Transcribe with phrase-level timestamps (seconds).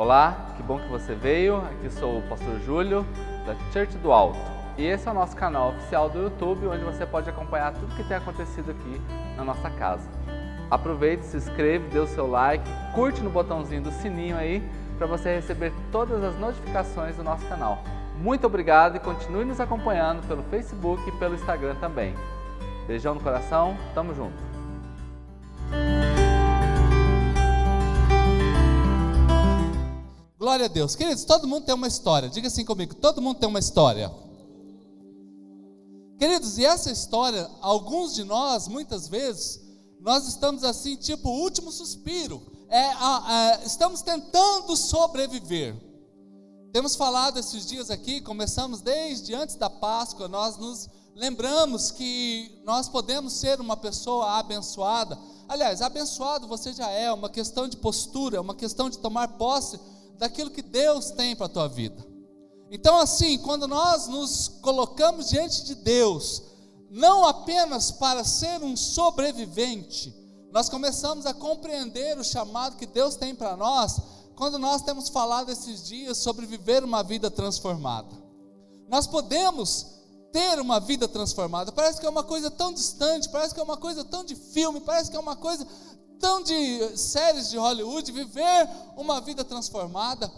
[0.00, 1.58] Olá, que bom que você veio.
[1.58, 3.04] Aqui sou o Pastor Júlio,
[3.44, 4.38] da Church do Alto.
[4.78, 8.04] E esse é o nosso canal oficial do YouTube, onde você pode acompanhar tudo que
[8.04, 8.98] tem acontecido aqui
[9.36, 10.08] na nossa casa.
[10.70, 14.66] Aproveite, se inscreve, dê o seu like, curte no botãozinho do sininho aí,
[14.96, 17.84] para você receber todas as notificações do nosso canal.
[18.16, 22.14] Muito obrigado e continue nos acompanhando pelo Facebook e pelo Instagram também.
[22.86, 25.99] Beijão no coração, tamo junto!
[30.50, 30.96] Glória a Deus.
[30.96, 32.28] Queridos, todo mundo tem uma história.
[32.28, 34.12] Diga assim comigo: todo mundo tem uma história.
[36.18, 39.60] Queridos, e essa história, alguns de nós, muitas vezes,
[40.00, 42.42] nós estamos assim, tipo, o último suspiro.
[42.68, 45.76] É, é, estamos tentando sobreviver.
[46.72, 52.88] Temos falado esses dias aqui, começamos desde antes da Páscoa, nós nos lembramos que nós
[52.88, 55.16] podemos ser uma pessoa abençoada.
[55.48, 59.78] Aliás, abençoado você já é, uma questão de postura, uma questão de tomar posse
[60.20, 62.06] daquilo que Deus tem para a tua vida.
[62.70, 66.42] Então, assim, quando nós nos colocamos diante de Deus,
[66.90, 70.14] não apenas para ser um sobrevivente,
[70.52, 73.98] nós começamos a compreender o chamado que Deus tem para nós,
[74.36, 78.14] quando nós temos falado esses dias sobre viver uma vida transformada.
[78.88, 79.86] Nós podemos
[80.32, 83.78] ter uma vida transformada, parece que é uma coisa tão distante, parece que é uma
[83.78, 85.66] coisa tão de filme, parece que é uma coisa
[86.20, 90.30] tão de séries de Hollywood, viver uma vida transformada.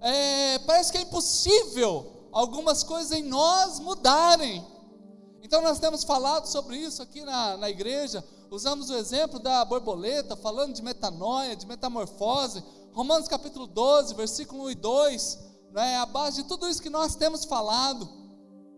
[0.00, 4.64] É, parece que é impossível algumas coisas em nós mudarem.
[5.42, 10.36] Então nós temos falado sobre isso aqui na, na igreja, usamos o exemplo da borboleta,
[10.36, 15.38] falando de metanoia, de metamorfose, Romanos capítulo 12, versículo 1 e 2,
[15.72, 18.08] né, é a base de tudo isso que nós temos falado.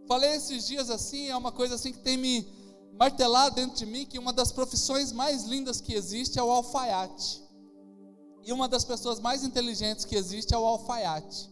[0.07, 2.60] Falei esses dias assim, é uma coisa assim que tem me
[2.93, 7.43] martelar dentro de mim que uma das profissões mais lindas que existe é o alfaiate.
[8.45, 11.51] E uma das pessoas mais inteligentes que existe é o alfaiate.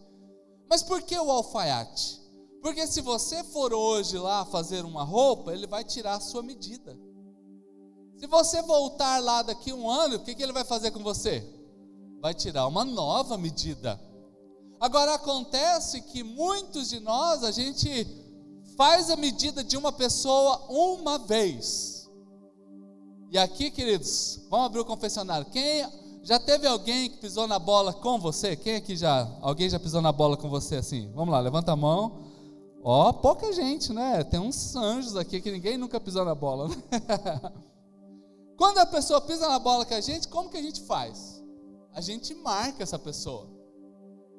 [0.69, 2.19] Mas por que o alfaiate?
[2.61, 6.97] Porque se você for hoje lá fazer uma roupa, ele vai tirar a sua medida.
[8.17, 11.41] Se você voltar lá daqui um ano, o que, que ele vai fazer com você?
[12.19, 13.99] Vai tirar uma nova medida.
[14.79, 18.05] Agora acontece que muitos de nós, a gente
[18.79, 22.09] faz a medida de uma pessoa uma vez.
[23.29, 25.45] E aqui, queridos, vamos abrir o confessionário.
[25.47, 25.85] Quem
[26.23, 28.55] já teve alguém que pisou na bola com você?
[28.55, 29.29] Quem aqui já?
[29.41, 31.11] Alguém já pisou na bola com você assim?
[31.13, 32.23] Vamos lá, levanta a mão.
[32.81, 34.23] Ó, oh, pouca gente, né?
[34.23, 36.69] Tem uns anjos aqui que ninguém nunca pisou na bola.
[36.69, 36.75] Né?
[38.55, 41.43] Quando a pessoa pisa na bola com a gente, como que a gente faz?
[41.91, 43.45] A gente marca essa pessoa.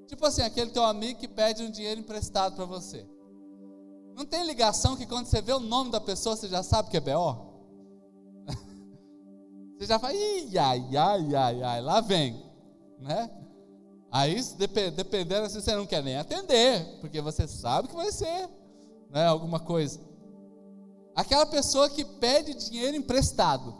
[0.06, 3.06] Tipo assim, aquele teu amigo que pede um dinheiro emprestado para você.
[4.20, 6.96] Não tem ligação que quando você vê o nome da pessoa, você já sabe que
[6.98, 7.36] é B.O.?
[9.78, 12.38] Você já fala, ai, ai, ai, ai, lá vem,
[12.98, 13.30] né?
[14.12, 14.38] Aí,
[14.94, 18.46] dependendo, se você não quer nem atender, porque você sabe que vai ser,
[19.08, 19.98] né, alguma coisa.
[21.16, 23.74] Aquela pessoa que pede dinheiro emprestado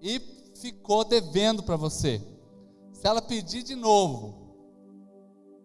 [0.00, 0.18] e
[0.62, 2.22] ficou devendo para você.
[2.94, 4.56] Se ela pedir de novo,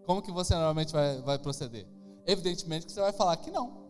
[0.05, 1.87] como que você normalmente vai, vai proceder?
[2.27, 3.87] Evidentemente que você vai falar que não.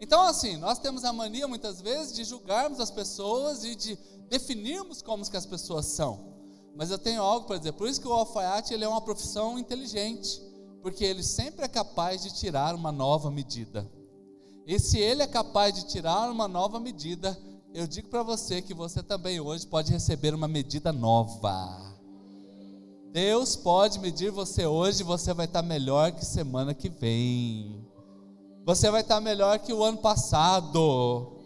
[0.00, 3.98] Então, assim, nós temos a mania muitas vezes de julgarmos as pessoas e de
[4.28, 6.34] definirmos como que as pessoas são.
[6.76, 7.72] Mas eu tenho algo para dizer.
[7.72, 10.42] Por isso que o alfaiate ele é uma profissão inteligente,
[10.82, 13.90] porque ele sempre é capaz de tirar uma nova medida.
[14.66, 17.38] E se ele é capaz de tirar uma nova medida,
[17.72, 21.93] eu digo para você que você também hoje pode receber uma medida nova.
[23.14, 27.86] Deus pode medir você hoje você vai estar melhor que semana que vem.
[28.66, 31.40] Você vai estar melhor que o ano passado.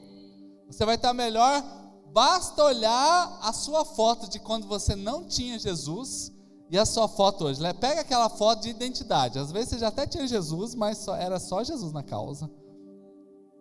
[0.67, 1.63] Você vai estar melhor.
[2.11, 6.33] Basta olhar a sua foto de quando você não tinha Jesus
[6.71, 7.61] e a sua foto hoje.
[7.75, 9.39] Pega aquela foto de identidade.
[9.39, 12.51] Às vezes você já até tinha Jesus, mas só, era só Jesus na causa.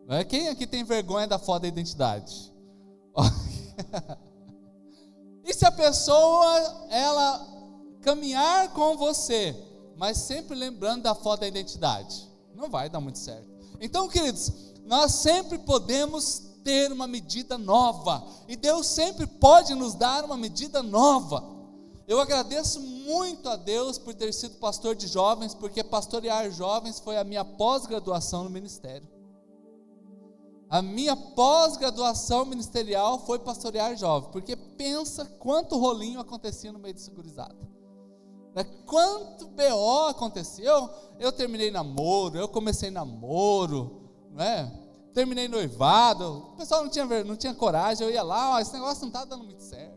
[0.07, 0.23] É?
[0.23, 2.53] Quem aqui tem vergonha da foto da identidade?
[5.43, 7.56] e se a pessoa ela
[8.07, 9.53] caminhar com você,
[9.97, 12.25] mas sempre lembrando da foto da identidade.
[12.55, 13.49] Não vai dar muito certo.
[13.81, 14.49] Então, queridos,
[14.85, 20.81] nós sempre podemos ter uma medida nova, e Deus sempre pode nos dar uma medida
[20.81, 21.43] nova.
[22.07, 27.17] Eu agradeço muito a Deus por ter sido pastor de jovens, porque pastorear jovens foi
[27.17, 29.05] a minha pós-graduação no ministério.
[30.69, 37.01] A minha pós-graduação ministerial foi pastorear jovens, porque pensa quanto rolinho acontecia no meio de
[37.01, 37.76] segurizada.
[38.57, 38.65] Né?
[38.87, 40.89] Quanto BO aconteceu?
[41.19, 44.71] Eu terminei namoro, eu comecei namoro, né?
[45.13, 46.49] terminei noivado.
[46.53, 49.43] O pessoal não tinha, não tinha coragem, eu ia lá, esse negócio não está dando
[49.43, 49.95] muito certo.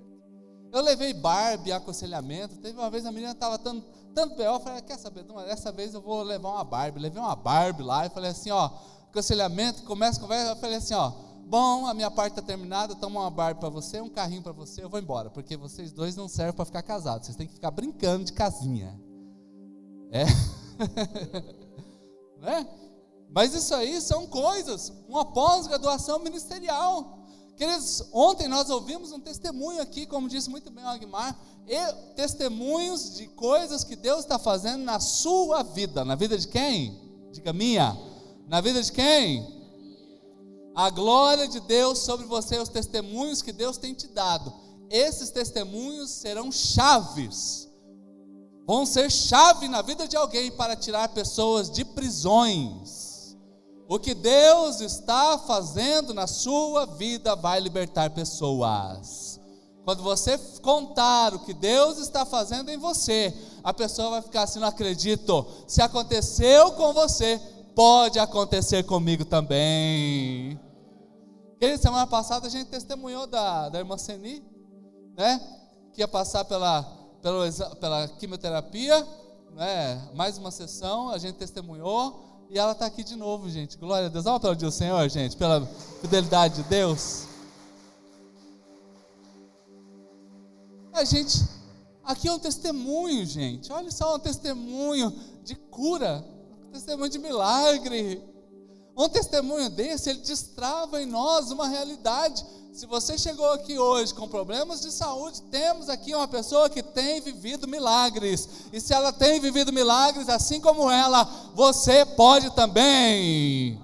[0.70, 2.58] Eu levei Barbie, aconselhamento.
[2.58, 5.94] Teve uma vez a menina estava tanto, tanto B.O., eu falei, quer saber, dessa vez
[5.94, 7.00] eu vou levar uma Barbie.
[7.00, 8.70] Levei uma Barbie lá e falei assim, ó,
[9.08, 11.12] aconselhamento, começa a conversa, eu falei assim, ó,
[11.50, 14.85] bom, a minha parte está terminada, toma uma Barbie para você, um carrinho para você,
[14.85, 17.73] eu vou embora, porque vocês dois não servem para ficar casados, vocês têm que ficar
[17.73, 18.97] brincando de casinha.
[20.12, 20.25] É.
[22.41, 22.69] né?
[23.29, 27.19] Mas isso aí são coisas, uma pós-graduação ministerial.
[27.56, 31.37] Queridos, ontem nós ouvimos um testemunho aqui, como disse muito bem o Agmar,
[32.14, 36.05] testemunhos de coisas que Deus está fazendo na sua vida.
[36.05, 36.99] Na vida de quem?
[37.32, 37.96] Diga minha.
[38.49, 39.59] Na vida de quem?
[40.81, 44.53] A glória de Deus sobre você, os testemunhos que Deus tem te dado.
[44.88, 47.71] Esses testemunhos serão chaves
[48.71, 53.37] vão ser chave na vida de alguém para tirar pessoas de prisões.
[53.88, 59.41] O que Deus está fazendo na sua vida vai libertar pessoas.
[59.85, 64.61] Quando você contar o que Deus está fazendo em você, a pessoa vai ficar assim:
[64.61, 65.44] não acredito.
[65.67, 67.41] Se aconteceu com você,
[67.75, 70.61] pode acontecer comigo também.
[71.60, 74.42] E semana passada a gente testemunhou da, da irmã Seni,
[75.16, 75.40] né?
[75.92, 79.06] Que ia passar pela pela, pela quimioterapia,
[79.54, 80.10] né?
[80.14, 83.76] mais uma sessão, a gente testemunhou, e ela está aqui de novo, gente.
[83.76, 84.24] Glória a Deus.
[84.24, 85.64] Vamos aplaudir o Senhor, gente, pela
[86.00, 87.26] fidelidade de Deus.
[90.92, 91.38] A gente,
[92.02, 93.70] aqui é um testemunho, gente.
[93.70, 95.12] Olha só, um testemunho
[95.44, 96.24] de cura,
[96.66, 98.20] um testemunho de milagre.
[99.00, 104.29] Um testemunho desse, ele destrava em nós uma realidade se você chegou aqui hoje com
[104.29, 108.49] problemas de saúde, temos aqui uma pessoa que tem vivido milagres.
[108.73, 111.25] E se ela tem vivido milagres, assim como ela,
[111.55, 113.79] você pode também.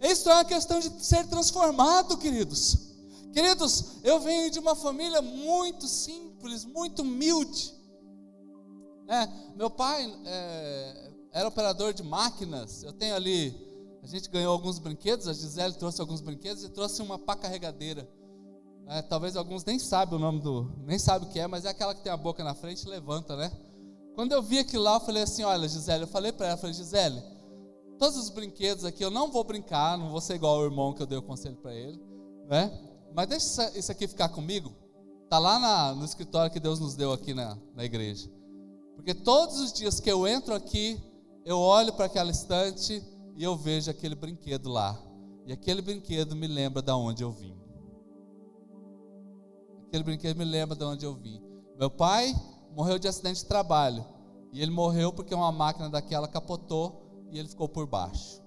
[0.00, 2.78] Isso é uma questão de ser transformado, queridos.
[3.32, 7.74] Queridos, eu venho de uma família muito simples, muito humilde.
[9.08, 12.84] É, meu pai é, era operador de máquinas.
[12.84, 13.67] Eu tenho ali
[14.08, 18.08] gente ganhou alguns brinquedos, a Gisele trouxe alguns brinquedos e trouxe uma pá carregadeira.
[18.86, 21.68] É, talvez alguns nem sabem o nome do, nem sabem o que é, mas é
[21.68, 23.52] aquela que tem a boca na frente e levanta, né?
[24.14, 26.58] Quando eu vi aquilo lá, eu falei assim: Olha, Gisele, eu falei para ela, eu
[26.58, 27.22] falei, Gisele,
[27.98, 31.02] todos os brinquedos aqui eu não vou brincar, não vou ser igual ao irmão que
[31.02, 32.00] eu dei o conselho para ele,
[32.48, 32.72] né?
[33.14, 34.72] Mas deixa isso aqui ficar comigo.
[35.28, 38.30] Tá lá na, no escritório que Deus nos deu aqui na, na igreja.
[38.96, 40.98] Porque todos os dias que eu entro aqui,
[41.44, 43.02] eu olho para aquela estante
[43.38, 45.00] e eu vejo aquele brinquedo lá.
[45.46, 47.56] E aquele brinquedo me lembra de onde eu vim.
[49.86, 51.40] Aquele brinquedo me lembra de onde eu vim.
[51.78, 52.34] Meu pai
[52.74, 54.04] morreu de acidente de trabalho.
[54.52, 58.42] E ele morreu porque uma máquina daquela capotou e ele ficou por baixo.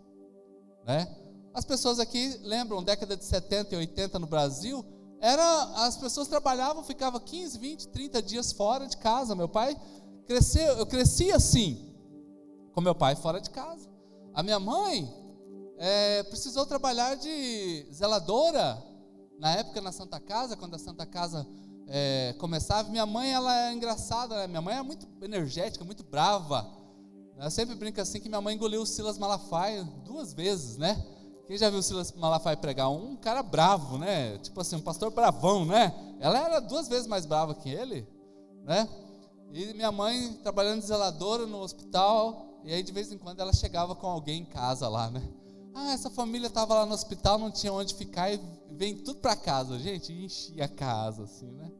[0.86, 1.08] Né?
[1.54, 4.84] As pessoas aqui lembram, década de 70 e 80 no Brasil,
[5.22, 9.36] era as pessoas trabalhavam, ficavam 15, 20, 30 dias fora de casa.
[9.36, 9.74] Meu pai
[10.28, 11.96] cresceu, eu cresci assim,
[12.74, 13.91] com meu pai fora de casa.
[14.34, 15.14] A minha mãe
[15.78, 18.82] é, precisou trabalhar de zeladora
[19.38, 21.46] na época na Santa Casa, quando a Santa Casa
[21.88, 22.90] é, começava.
[22.90, 24.48] Minha mãe, ela é engraçada, né?
[24.48, 26.66] minha mãe é muito energética, muito brava.
[27.38, 31.04] Eu sempre brinco assim que minha mãe engoliu o Silas Malafaia duas vezes, né?
[31.48, 32.90] Quem já viu o Silas Malafaia pregar?
[32.90, 34.38] Um cara bravo, né?
[34.38, 35.94] Tipo assim, um pastor bravão, né?
[36.20, 38.08] Ela era duas vezes mais brava que ele,
[38.64, 38.88] né?
[39.52, 43.54] E minha mãe trabalhando de zeladora no hospital, e aí de vez em quando ela
[43.54, 45.22] chegava com alguém em casa lá, né?
[45.74, 48.40] Ah, essa família estava lá no hospital, não tinha onde ficar e
[48.72, 49.80] vem tudo para casa.
[49.80, 51.72] Gente, enchia a casa, assim, né?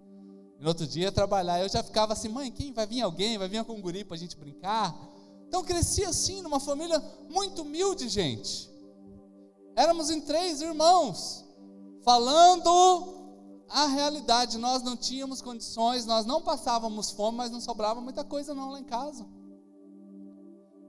[0.60, 3.38] E no outro dia ia trabalhar, eu já ficava assim, mãe, quem vai vir alguém?
[3.38, 4.96] Vai vir um guri para a gente brincar?
[5.48, 8.72] Então cresci assim, numa família muito humilde, gente.
[9.76, 11.44] Éramos em três irmãos,
[12.04, 13.22] falando
[13.68, 14.58] a realidade.
[14.58, 18.80] Nós não tínhamos condições, nós não passávamos fome, mas não sobrava muita coisa não lá
[18.80, 19.26] em casa.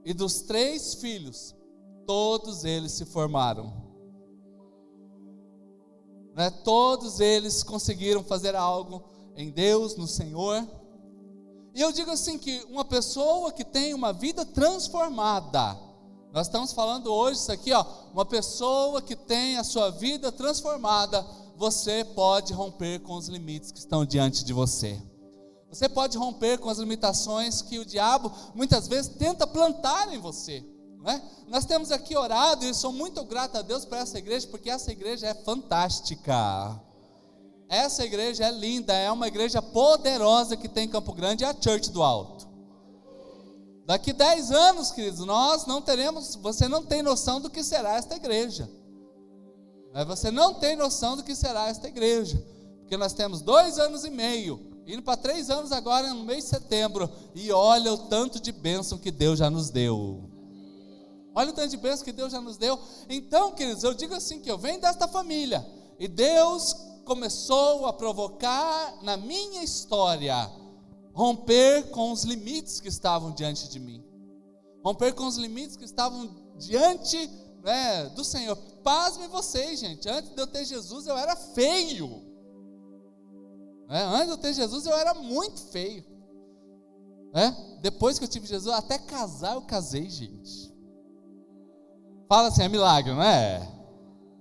[0.05, 1.55] E dos três filhos,
[2.05, 3.73] todos eles se formaram.
[6.35, 6.49] Né?
[6.63, 9.03] Todos eles conseguiram fazer algo
[9.35, 10.67] em Deus, no Senhor.
[11.73, 15.77] E eu digo assim que uma pessoa que tem uma vida transformada,
[16.31, 21.25] nós estamos falando hoje isso aqui, ó, uma pessoa que tem a sua vida transformada,
[21.55, 25.01] você pode romper com os limites que estão diante de você.
[25.73, 30.63] Você pode romper com as limitações que o diabo muitas vezes tenta plantar em você.
[31.05, 31.19] É?
[31.47, 34.91] Nós temos aqui orado e sou muito grato a Deus por essa igreja, porque essa
[34.91, 36.79] igreja é fantástica.
[37.67, 41.55] Essa igreja é linda, é uma igreja poderosa que tem em Campo Grande, é a
[41.59, 42.47] Church do Alto.
[43.85, 48.15] Daqui 10 anos, queridos, nós não teremos, você não tem noção do que será esta
[48.15, 48.69] igreja.
[50.07, 52.41] Você não tem noção do que será esta igreja,
[52.79, 56.49] porque nós temos dois anos e meio indo para três anos agora no mês de
[56.49, 60.29] setembro, e olha o tanto de bênção que Deus já nos deu.
[61.35, 62.77] Olha o tanto de bênção que Deus já nos deu.
[63.09, 65.65] Então, queridos, eu digo assim: que eu venho desta família,
[65.99, 66.75] e Deus
[67.05, 70.49] começou a provocar na minha história
[71.13, 74.03] romper com os limites que estavam diante de mim,
[74.83, 77.29] romper com os limites que estavam diante
[77.63, 78.55] né, do Senhor.
[78.83, 80.09] Pasme vocês, gente.
[80.09, 82.32] Antes de eu ter Jesus, eu era feio.
[83.89, 86.03] É, antes de eu ter Jesus, eu era muito feio.
[87.33, 87.51] É?
[87.81, 90.71] Depois que eu tive Jesus, até casar eu casei, gente.
[92.29, 93.67] Fala assim, é milagre, não é?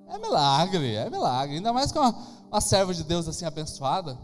[0.09, 1.57] É milagre, é milagre.
[1.57, 2.15] Ainda mais com uma,
[2.51, 4.19] uma serva de Deus assim abençoada.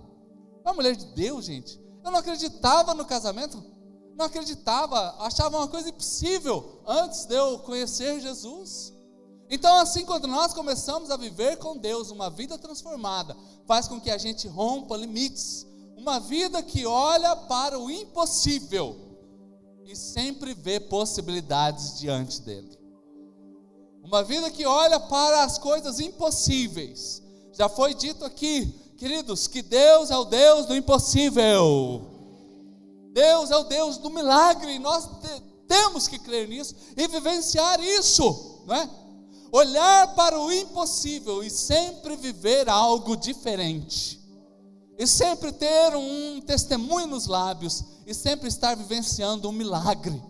[0.62, 1.80] Uma mulher de Deus, gente.
[2.04, 3.62] Eu não acreditava no casamento.
[4.14, 8.92] Não acreditava, achava uma coisa impossível antes de eu conhecer Jesus.
[9.50, 13.36] Então, assim, quando nós começamos a viver com Deus uma vida transformada,
[13.66, 15.66] faz com que a gente rompa limites.
[15.96, 18.96] Uma vida que olha para o impossível
[19.84, 22.78] e sempre vê possibilidades diante dele.
[24.04, 27.22] Uma vida que olha para as coisas impossíveis.
[27.52, 28.66] Já foi dito aqui,
[28.98, 32.06] queridos, que Deus é o Deus do impossível.
[33.12, 37.80] Deus é o Deus do milagre, e nós te, temos que crer nisso e vivenciar
[37.80, 38.88] isso, não é?
[39.52, 44.20] Olhar para o impossível e sempre viver algo diferente,
[44.98, 50.22] e sempre ter um testemunho nos lábios, e sempre estar vivenciando um milagre.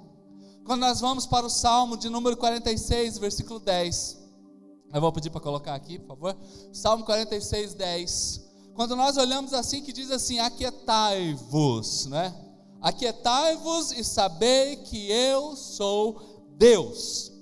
[0.64, 4.18] Quando nós vamos para o Salmo de número 46, versículo 10,
[4.92, 6.37] eu vou pedir para colocar aqui, por favor.
[6.72, 8.48] Salmo 46, 10.
[8.75, 12.34] Quando nós olhamos assim, que diz assim: Aquietai-vos, né?
[12.80, 17.32] Aquietai-vos e sabei que eu sou Deus.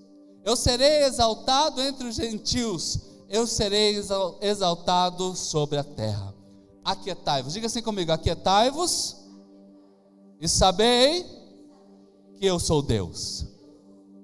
[0.46, 4.00] Eu serei exaltado entre os gentios, eu serei
[4.40, 6.32] exaltado sobre a terra.
[6.84, 9.16] Aquietai-vos, diga assim comigo: aquietai-vos
[10.40, 11.26] e sabei
[12.38, 13.44] que eu sou Deus.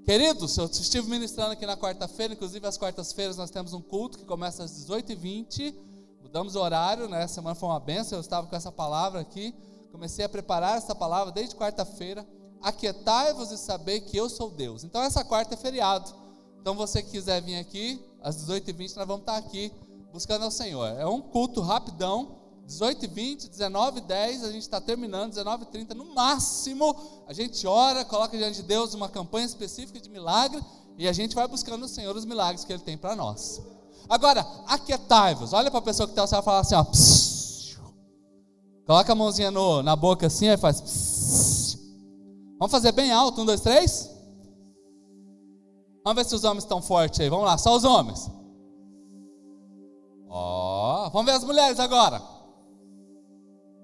[0.05, 4.25] Queridos, eu estive ministrando aqui na quarta-feira, inclusive às quartas-feiras nós temos um culto que
[4.25, 5.75] começa às 18h20,
[6.23, 7.25] mudamos o horário, né?
[7.25, 9.52] Essa semana foi uma benção, eu estava com essa palavra aqui,
[9.91, 12.25] comecei a preparar essa palavra desde quarta-feira
[12.62, 14.85] aquietai-vos e saber que eu sou Deus.
[14.85, 16.12] Então essa quarta é feriado.
[16.61, 19.73] Então você quiser vir aqui, às 18h20 nós vamos estar aqui
[20.12, 20.87] buscando ao Senhor.
[20.99, 22.37] É um culto rapidão,
[22.69, 26.95] 18h20, 19h10, a gente está terminando, 19h30 no máximo.
[27.26, 30.62] A gente ora, coloca diante de Deus uma campanha específica de milagre
[30.97, 33.61] e a gente vai buscando o Senhor os milagres que Ele tem para nós.
[34.09, 35.52] Agora, aquietai-vos.
[35.52, 37.81] Olha para a pessoa que está ao e fala assim: ó, psiu.
[38.87, 40.81] coloca a mãozinha no, na boca assim e faz.
[40.81, 41.51] Psiu.
[42.62, 44.09] Vamos fazer bem alto, um, dois, três.
[46.04, 47.28] Vamos ver se os homens estão fortes aí.
[47.28, 48.31] Vamos lá, só os homens.
[50.28, 52.23] Ó, vamos ver as mulheres agora.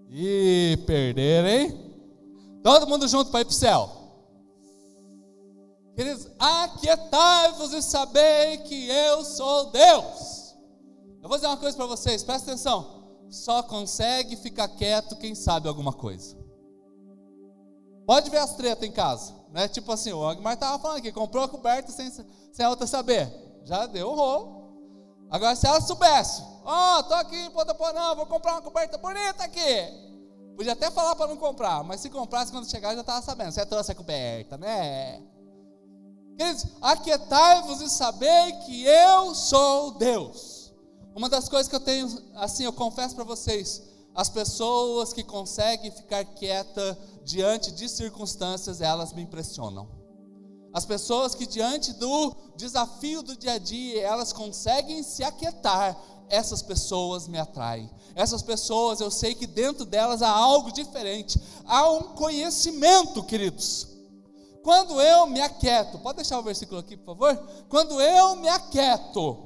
[0.09, 1.93] E perderam, hein?
[2.63, 3.91] Todo mundo junto para ir para o céu.
[5.97, 10.55] Queridos, aquietai-vos e sabei que eu sou Deus.
[11.21, 13.27] Eu vou dizer uma coisa para vocês, presta atenção.
[13.29, 16.39] Só consegue ficar quieto quem sabe alguma coisa.
[18.09, 19.35] Pode ver as tretas em casa.
[19.51, 19.69] Né?
[19.69, 23.31] Tipo assim, o Agmar estava falando aqui, comprou a coberta sem, sem a outra saber.
[23.67, 25.29] Já deu um rolo.
[25.31, 28.97] Agora, se ela soubesse, ó, oh, tô aqui em Ponta Porã, vou comprar uma coberta
[28.97, 29.61] bonita aqui.
[30.57, 33.53] Podia até falar para não comprar, mas se comprasse quando chegar já estava sabendo.
[33.53, 35.23] Você trouxe a coberta, né?
[36.39, 40.73] Queridos, aquietai-vos e sabei que eu sou Deus.
[41.15, 43.83] Uma das coisas que eu tenho, assim, eu confesso para vocês,
[44.15, 49.87] as pessoas que conseguem ficar quieta diante de circunstâncias, elas me impressionam.
[50.73, 55.95] As pessoas que diante do desafio do dia a dia, elas conseguem se aquietar,
[56.31, 57.91] essas pessoas me atraem.
[58.15, 63.89] Essas pessoas, eu sei que dentro delas há algo diferente, há um conhecimento, queridos.
[64.63, 67.37] Quando eu me aquieto, pode deixar o versículo aqui, por favor?
[67.69, 69.37] Quando eu me aquieto,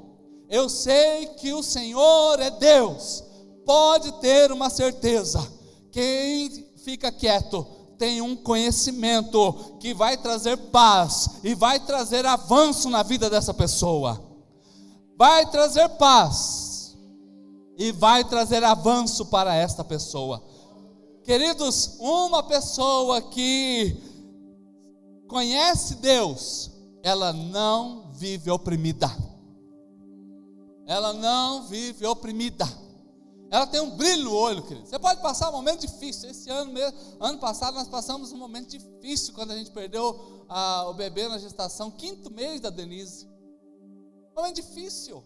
[0.48, 3.24] eu sei que o Senhor é Deus.
[3.66, 5.40] Pode ter uma certeza.
[5.90, 7.64] Quem fica quieto,
[7.98, 14.20] tem um conhecimento que vai trazer paz e vai trazer avanço na vida dessa pessoa.
[15.16, 16.96] Vai trazer paz
[17.78, 20.42] e vai trazer avanço para esta pessoa.
[21.22, 23.96] Queridos, uma pessoa que
[25.28, 26.70] conhece Deus,
[27.02, 29.10] ela não vive oprimida.
[30.86, 32.81] Ela não vive oprimida.
[33.52, 34.86] Ela tem um brilho no olho, querido.
[34.86, 36.30] Você pode passar um momento difícil.
[36.30, 40.18] Esse ano mesmo, ano passado, nós passamos um momento difícil quando a gente perdeu
[40.88, 43.28] o bebê na gestação, quinto mês da Denise.
[44.32, 45.22] Um momento difícil.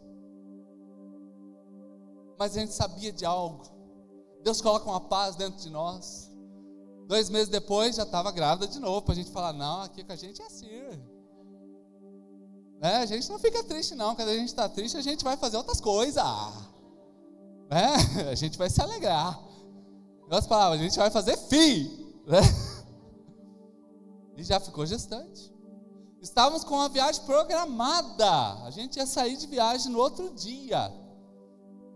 [2.37, 3.63] Mas a gente sabia de algo.
[4.43, 6.29] Deus coloca uma paz dentro de nós.
[7.07, 10.13] Dois meses depois já estava grávida de novo, para a gente falar, não, aqui com
[10.13, 10.67] a gente é assim.
[12.81, 14.17] É, a gente não fica triste, não.
[14.17, 16.25] Quando a gente está triste, a gente vai fazer outras coisas.
[17.71, 19.41] É, a gente vai se alegrar.
[20.23, 22.15] Outras palavras, a gente vai fazer fi.
[22.27, 22.41] Né?
[24.39, 25.51] E já ficou gestante.
[26.21, 28.65] Estávamos com uma viagem programada.
[28.65, 30.93] A gente ia sair de viagem no outro dia.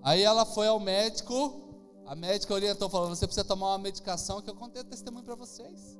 [0.03, 1.69] Aí ela foi ao médico.
[2.07, 5.99] A médica orientou, falou: Você precisa tomar uma medicação que eu contei testemunho para vocês.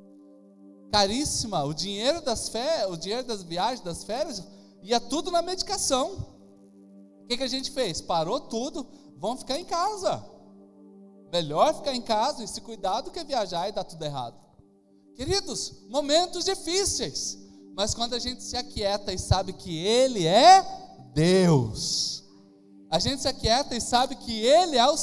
[0.91, 1.63] Caríssima.
[1.65, 4.43] O dinheiro das férias, o dinheiro das viagens, das férias,
[4.83, 6.13] ia tudo na medicação.
[7.23, 8.01] O que, que a gente fez?
[8.01, 8.87] Parou tudo.
[9.21, 10.25] Vamos ficar em casa.
[11.31, 14.35] Melhor ficar em casa e se cuidar do que viajar e dar tudo errado.
[15.15, 17.39] Queridos, momentos difíceis,
[17.77, 20.65] mas quando a gente se aquieta e sabe que Ele é
[21.13, 22.25] Deus,
[22.91, 24.97] a gente se aquieta e sabe que Ele é o,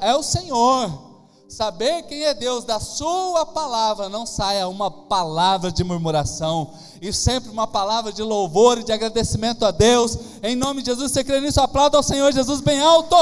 [0.00, 1.11] é o Senhor,
[1.52, 7.50] saber quem é Deus, da Sua palavra não saia uma palavra de murmuração, e sempre
[7.50, 11.40] uma palavra de louvor e de agradecimento a Deus, em nome de Jesus, você crê
[11.40, 13.16] nisso, aplauda ao Senhor Jesus bem alto.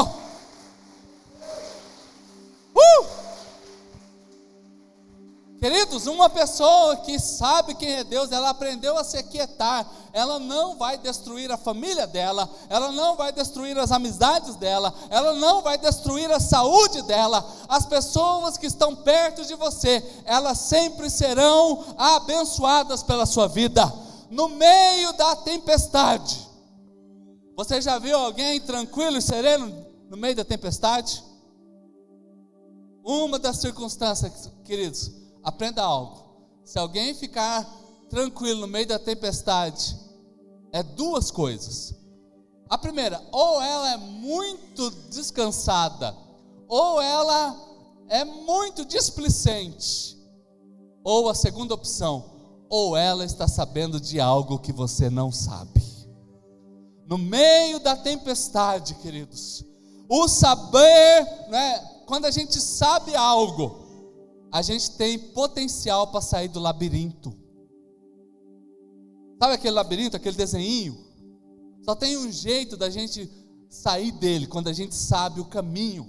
[5.60, 10.78] Queridos, uma pessoa que sabe quem é Deus, ela aprendeu a se aquietar, ela não
[10.78, 15.76] vai destruir a família dela, ela não vai destruir as amizades dela, ela não vai
[15.76, 17.46] destruir a saúde dela.
[17.68, 23.84] As pessoas que estão perto de você, elas sempre serão abençoadas pela sua vida.
[24.30, 26.48] No meio da tempestade,
[27.54, 31.22] você já viu alguém tranquilo e sereno no meio da tempestade?
[33.04, 36.24] Uma das circunstâncias, queridos, aprenda algo.
[36.64, 37.64] Se alguém ficar
[38.08, 39.96] tranquilo no meio da tempestade,
[40.72, 41.94] é duas coisas.
[42.68, 46.16] A primeira, ou ela é muito descansada,
[46.68, 47.56] ou ela
[48.08, 50.16] é muito displicente.
[51.02, 52.24] Ou a segunda opção,
[52.68, 55.82] ou ela está sabendo de algo que você não sabe.
[57.06, 59.64] No meio da tempestade, queridos,
[60.08, 63.89] o saber, né, quando a gente sabe algo,
[64.52, 67.32] a gente tem potencial para sair do labirinto.
[69.40, 70.98] Sabe aquele labirinto, aquele desenho?
[71.84, 73.30] Só tem um jeito da gente
[73.68, 76.08] sair dele quando a gente sabe o caminho,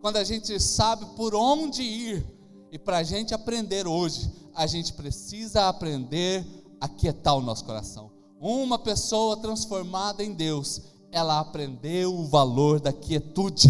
[0.00, 2.24] quando a gente sabe por onde ir.
[2.70, 6.46] E para a gente aprender hoje, a gente precisa aprender
[6.80, 8.10] a quietar o nosso coração.
[8.40, 10.80] Uma pessoa transformada em Deus,
[11.10, 13.68] ela aprendeu o valor da quietude.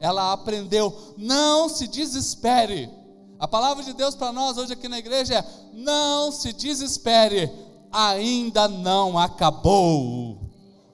[0.00, 2.90] Ela aprendeu, não se desespere
[3.42, 7.50] a palavra de Deus para nós hoje aqui na igreja é: não se desespere,
[7.90, 10.38] ainda não acabou,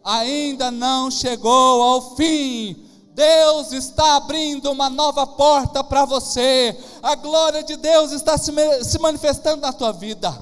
[0.02, 2.74] ainda não chegou ao fim.
[3.12, 8.50] Deus está abrindo uma nova porta para você, a glória de Deus está se,
[8.82, 10.34] se manifestando na tua vida.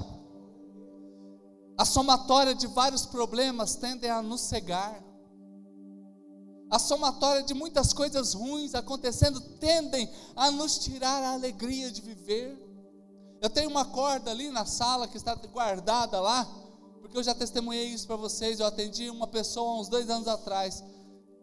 [1.77, 5.03] A somatória de vários problemas tendem a nos cegar
[6.71, 12.59] a somatória de muitas coisas ruins acontecendo tendem a nos tirar a alegria de viver.
[13.41, 16.47] Eu tenho uma corda ali na sala que está guardada lá,
[17.01, 18.59] porque eu já testemunhei isso para vocês.
[18.59, 20.83] Eu atendi uma pessoa há uns dois anos atrás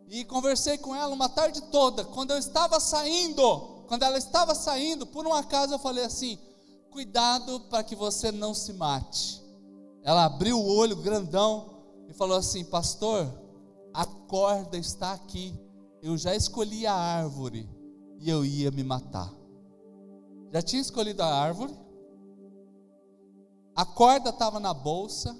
[0.10, 2.04] e conversei com ela uma tarde toda.
[2.04, 6.38] Quando eu estava saindo, quando ela estava saindo, por um acaso eu falei assim:
[6.92, 9.42] cuidado para que você não se mate.
[10.04, 13.43] Ela abriu o olho grandão e falou assim: Pastor,
[13.94, 15.54] a corda está aqui.
[16.02, 17.70] Eu já escolhi a árvore
[18.20, 19.32] e eu ia me matar.
[20.52, 21.74] Já tinha escolhido a árvore.
[23.76, 25.36] A corda estava na bolsa.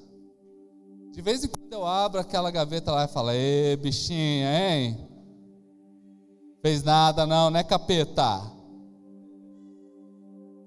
[1.12, 5.08] De vez em quando eu abro aquela gaveta lá e falo: Ê, bichinha, hein?
[6.62, 8.42] Fez nada não, né, capeta?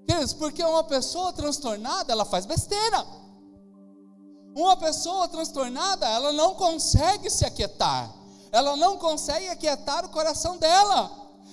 [0.07, 3.05] Queridos, porque uma pessoa transtornada, ela faz besteira.
[4.57, 8.11] Uma pessoa transtornada, ela não consegue se aquietar,
[8.51, 11.11] ela não consegue aquietar o coração dela.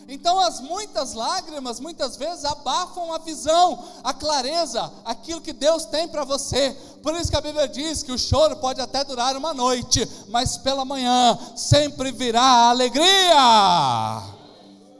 [0.08, 6.08] Então, as muitas lágrimas, muitas vezes, abafam a visão, a clareza, aquilo que Deus tem
[6.08, 6.74] para você.
[7.02, 10.56] Por isso que a Bíblia diz que o choro pode até durar uma noite, mas
[10.56, 14.22] pela manhã sempre virá a alegria.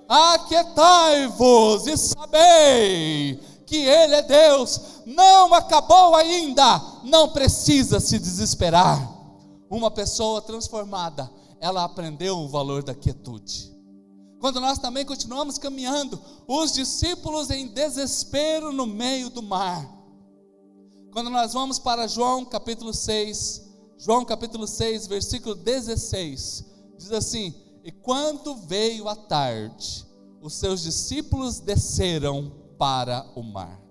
[0.07, 9.13] Aquietai-vos e sabei que Ele é Deus, não acabou ainda, não precisa se desesperar.
[9.71, 13.73] Uma pessoa transformada, ela aprendeu o valor da quietude.
[14.41, 19.91] Quando nós também continuamos caminhando, os discípulos em desespero no meio do mar.
[21.13, 23.63] Quando nós vamos para João capítulo 6,
[23.97, 26.65] João capítulo 6, versículo 16,
[26.99, 30.05] diz assim: E quando veio a tarde,
[30.43, 33.84] os seus discípulos desceram para o mar.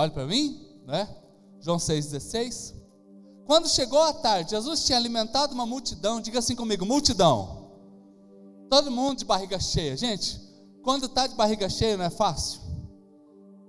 [0.00, 1.06] Olha para mim, né?
[1.60, 2.74] João 6,16.
[3.44, 7.70] Quando chegou a tarde, Jesus tinha alimentado uma multidão, diga assim comigo: multidão.
[8.70, 9.94] Todo mundo de barriga cheia.
[9.98, 10.40] Gente,
[10.82, 12.62] quando está de barriga cheia não é fácil.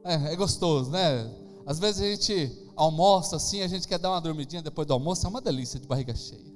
[0.05, 1.29] É, é gostoso, né?
[1.65, 5.25] Às vezes a gente almoça assim, a gente quer dar uma dormidinha depois do almoço,
[5.25, 6.55] é uma delícia de barriga cheia.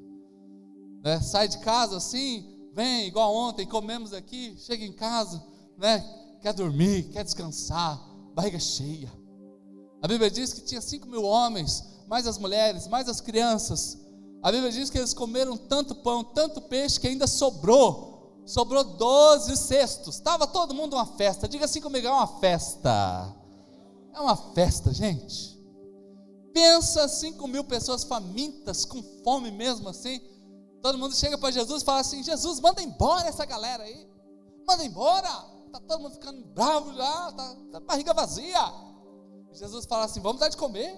[1.03, 1.19] Né?
[1.19, 5.43] Sai de casa assim, vem, igual ontem, comemos aqui, chega em casa,
[5.77, 6.01] né?
[6.41, 8.01] quer dormir, quer descansar,
[8.33, 9.24] barriga cheia.
[10.05, 13.97] A Bíblia diz que tinha cinco mil homens, mais as mulheres, mais as crianças.
[14.43, 18.39] A Bíblia diz que eles comeram tanto pão, tanto peixe, que ainda sobrou.
[18.45, 20.17] Sobrou doze cestos.
[20.17, 21.47] Estava todo mundo uma festa.
[21.47, 23.35] Diga assim comigo, é uma festa.
[24.13, 25.59] É uma festa, gente.
[26.53, 30.21] Pensa cinco mil pessoas famintas, com fome mesmo assim.
[30.83, 34.07] Todo mundo chega para Jesus e fala assim: Jesus, manda embora essa galera aí.
[34.67, 35.29] Manda embora.
[35.65, 38.85] Está todo mundo ficando bravo lá, está tá barriga vazia.
[39.55, 40.95] Jesus fala assim: vamos dar de comer.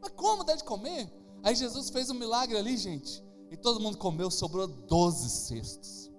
[0.00, 1.10] Mas como dar de comer?
[1.42, 3.22] Aí Jesus fez um milagre ali, gente.
[3.50, 6.10] E todo mundo comeu, sobrou 12 cestos.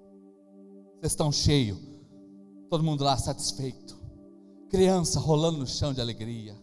[1.01, 1.77] Cestão cheio.
[2.69, 3.97] Todo mundo lá satisfeito.
[4.69, 6.55] Criança rolando no chão de alegria.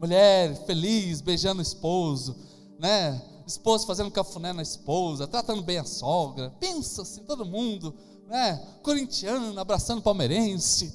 [0.00, 2.36] Mulher feliz, beijando o esposo,
[2.78, 3.20] né?
[3.46, 6.50] Esposo fazendo cafuné na esposa, tratando bem a sogra.
[6.60, 7.94] Pensa assim, todo mundo,
[8.26, 8.56] né?
[8.82, 10.94] Corintiano abraçando palmeirense.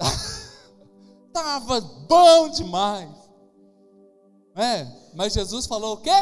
[1.34, 3.10] Tava bom demais.
[4.54, 6.12] É, mas Jesus falou o quê?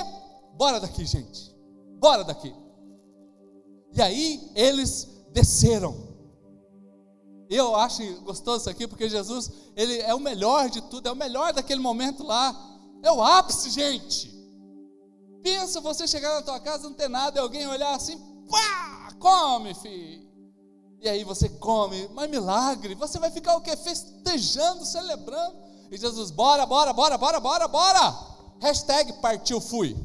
[0.55, 1.55] Bora daqui, gente.
[1.99, 2.53] Bora daqui.
[3.93, 5.95] E aí eles desceram.
[7.51, 11.17] Eu acho gostoso isso aqui porque Jesus, ele é o melhor de tudo, é o
[11.17, 12.57] melhor daquele momento lá.
[13.03, 14.33] É o ápice, gente.
[15.43, 18.19] Pensa você chegar na tua casa não ter nada e alguém olhar assim,
[18.51, 20.32] pá, come, filho.
[21.03, 23.77] E aí você come, mas milagre, você vai ficar o quê?
[23.77, 25.57] Festejando, celebrando.
[25.91, 28.19] E Jesus, bora, bora, bora, bora, bora, bora.
[28.61, 29.97] Hashtag partiu, fui.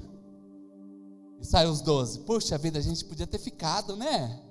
[1.40, 2.22] E saiu os doze.
[2.22, 4.42] Puxa vida, a gente podia ter ficado, né?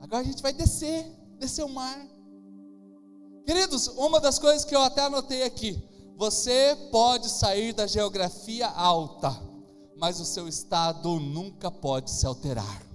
[0.00, 1.06] Agora a gente vai descer,
[1.38, 2.04] descer o mar.
[3.46, 5.80] Queridos, uma das coisas que eu até anotei aqui.
[6.16, 9.40] Você pode sair da geografia alta,
[9.96, 12.85] mas o seu estado nunca pode se alterar.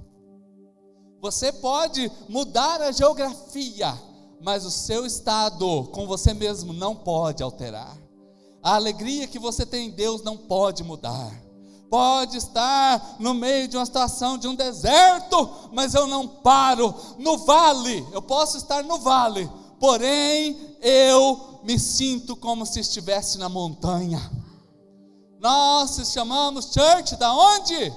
[1.22, 3.94] Você pode mudar a geografia,
[4.42, 7.96] mas o seu estado com você mesmo não pode alterar.
[8.64, 11.32] A alegria que você tem em Deus não pode mudar.
[11.92, 17.38] Pode estar no meio de uma situação de um deserto, mas eu não paro no
[17.38, 18.04] vale.
[18.12, 19.48] Eu posso estar no vale,
[19.80, 24.32] porém eu me sinto como se estivesse na montanha.
[25.40, 27.94] Nós chamamos church da onde?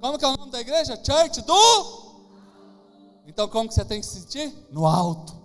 [0.00, 0.98] Como que é o nome da igreja?
[1.04, 1.97] Church do
[3.28, 4.52] Então como que você tem que se sentir?
[4.72, 5.36] No alto.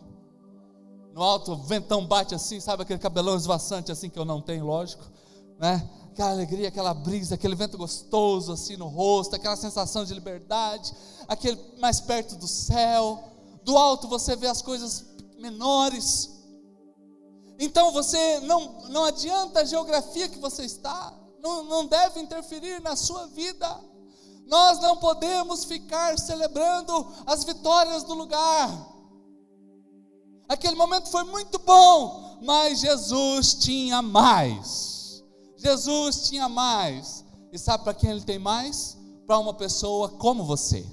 [1.14, 4.66] No alto, o ventão bate assim, sabe aquele cabelão esvaçante assim que eu não tenho,
[4.66, 5.04] lógico,
[5.60, 5.88] né?
[6.12, 10.94] Aquela alegria, aquela brisa, aquele vento gostoso assim no rosto, aquela sensação de liberdade,
[11.28, 13.22] aquele mais perto do céu.
[13.64, 15.06] Do alto você vê as coisas
[15.38, 16.30] menores.
[17.60, 22.96] Então você não, não adianta a geografia que você está, não, não deve interferir na
[22.96, 23.80] sua vida.
[24.46, 28.70] Nós não podemos ficar celebrando as vitórias do lugar.
[30.48, 35.24] Aquele momento foi muito bom, mas Jesus tinha mais.
[35.58, 37.24] Jesus tinha mais.
[37.52, 38.98] E sabe para quem ele tem mais?
[39.26, 40.86] Para uma pessoa como você.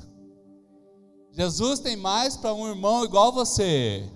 [1.32, 4.08] Jesus tem mais para um irmão igual você.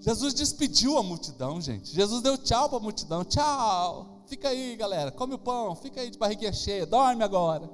[0.00, 1.94] Jesus despediu a multidão, gente.
[1.94, 3.24] Jesus deu tchau para a multidão.
[3.24, 4.22] Tchau.
[4.26, 5.12] Fica aí, galera.
[5.12, 5.76] Come o pão.
[5.76, 6.86] Fica aí de barriguinha cheia.
[6.86, 7.70] Dorme agora.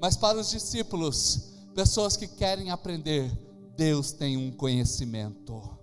[0.00, 3.30] Mas para os discípulos, pessoas que querem aprender,
[3.76, 5.78] Deus tem um conhecimento.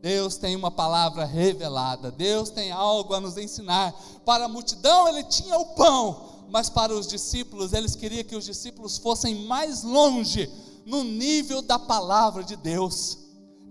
[0.00, 2.10] Deus tem uma palavra revelada.
[2.10, 3.92] Deus tem algo a nos ensinar.
[4.24, 6.44] Para a multidão, ele tinha o pão.
[6.48, 10.48] Mas para os discípulos, eles queriam que os discípulos fossem mais longe
[10.84, 13.18] no nível da palavra de Deus.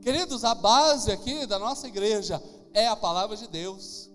[0.01, 2.41] Queridos, a base aqui da nossa igreja
[2.73, 4.09] é a palavra de Deus.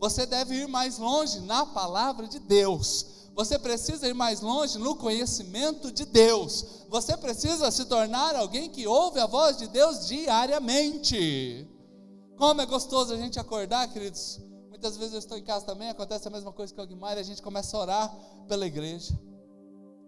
[0.00, 3.06] Você deve ir mais longe na palavra de Deus.
[3.34, 6.84] Você precisa ir mais longe no conhecimento de Deus.
[6.88, 11.68] Você precisa se tornar alguém que ouve a voz de Deus diariamente.
[12.36, 14.40] Como é gostoso a gente acordar, queridos.
[14.68, 17.20] Muitas vezes eu estou em casa também, acontece a mesma coisa que o Guimar, e
[17.20, 18.16] a gente começa a orar
[18.48, 19.12] pela igreja.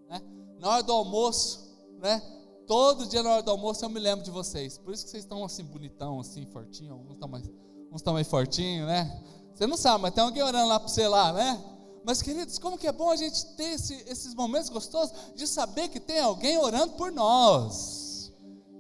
[0.09, 0.21] Né?
[0.59, 1.61] Na hora do almoço,
[1.99, 2.23] né?
[2.67, 4.79] Todo dia na hora do almoço eu me lembro de vocês.
[4.79, 6.95] Por isso que vocês estão assim, bonitão, assim, fortinho.
[6.95, 7.47] Alguns estão mais,
[7.91, 9.23] uns estão mais fortinho, né?
[9.53, 11.63] Você não sabe, mas tem alguém orando lá para você lá, né?
[12.05, 15.89] Mas queridos, como que é bom a gente ter esse, esses momentos gostosos de saber
[15.89, 18.33] que tem alguém orando por nós.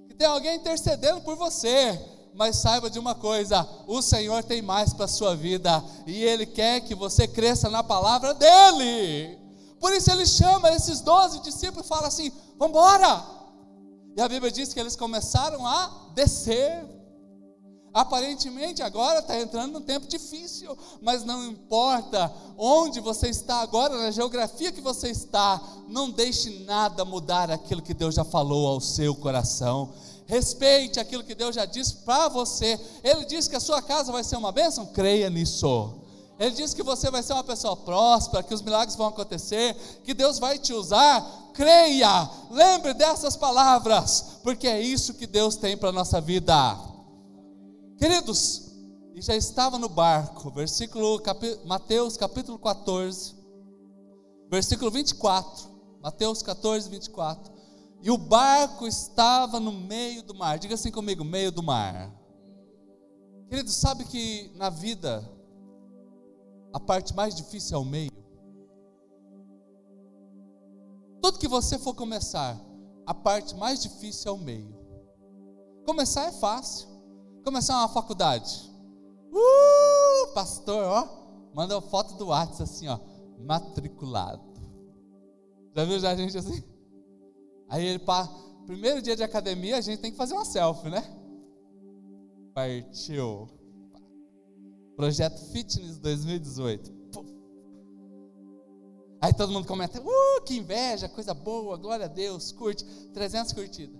[0.08, 2.00] que tem alguém intercedendo por você.
[2.34, 6.46] Mas saiba de uma coisa: o Senhor tem mais para a sua vida, e Ele
[6.46, 9.38] quer que você cresça na palavra dEle.
[9.78, 13.24] Por isso Ele chama esses doze discípulos e fala assim: vamos embora.
[14.16, 16.84] E a Bíblia diz que eles começaram a descer.
[17.94, 24.10] Aparentemente agora está entrando num tempo difícil, mas não importa onde você está agora, na
[24.10, 29.14] geografia que você está, não deixe nada mudar aquilo que Deus já falou ao seu
[29.14, 29.90] coração.
[30.26, 32.80] Respeite aquilo que Deus já disse para você.
[33.04, 35.92] Ele disse que a sua casa vai ser uma bênção, creia nisso.
[36.38, 40.14] Ele disse que você vai ser uma pessoa próspera, que os milagres vão acontecer, que
[40.14, 41.50] Deus vai te usar.
[41.52, 46.91] Creia, lembre dessas palavras, porque é isso que Deus tem para a nossa vida.
[48.02, 48.74] Queridos,
[49.14, 53.32] e já estava no barco, versículo capi, Mateus capítulo 14,
[54.50, 55.70] versículo 24.
[56.02, 57.52] Mateus 14, 24.
[58.02, 60.58] E o barco estava no meio do mar.
[60.58, 62.12] Diga assim comigo, meio do mar.
[63.48, 65.22] Queridos, sabe que na vida
[66.72, 68.10] a parte mais difícil é o meio.
[71.22, 72.60] Tudo que você for começar,
[73.06, 74.76] a parte mais difícil é o meio.
[75.86, 76.91] Começar é fácil.
[77.44, 78.70] Começar uma faculdade.
[79.32, 81.08] Uh, pastor, ó,
[81.54, 82.98] manda foto do WhatsApp assim, ó,
[83.40, 84.42] matriculado.
[85.74, 86.62] Já viu já a gente assim?
[87.68, 88.28] Aí ele pá,
[88.66, 91.02] primeiro dia de academia, a gente tem que fazer uma selfie, né?
[92.54, 93.48] Partiu.
[94.94, 97.02] Projeto Fitness 2018.
[99.20, 103.96] Aí todo mundo comenta, uh, que inveja, coisa boa, glória a Deus, curte, 300 curtidas.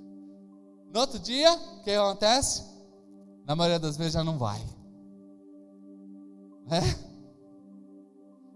[0.92, 2.71] No outro dia, o que acontece?
[3.44, 4.60] Na maioria das vezes já não vai.
[6.70, 7.12] É?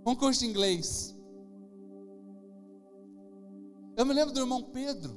[0.07, 1.15] Um curso de inglês.
[3.97, 5.13] Eu me lembro do irmão Pedro.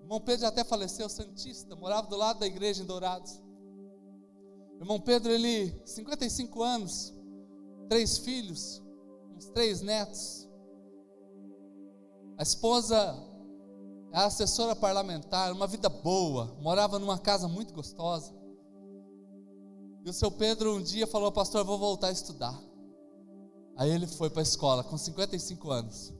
[0.00, 3.40] O irmão Pedro já até faleceu, Santista, morava do lado da igreja em Dourados.
[4.78, 7.14] O irmão Pedro, ele, 55 anos,
[7.88, 8.82] três filhos,
[9.36, 10.48] uns três netos.
[12.36, 13.14] A esposa
[14.12, 18.34] é assessora parlamentar, uma vida boa, morava numa casa muito gostosa.
[20.04, 22.60] E o seu Pedro um dia falou, pastor, eu vou voltar a estudar.
[23.74, 26.12] Aí ele foi para a escola com 55 anos.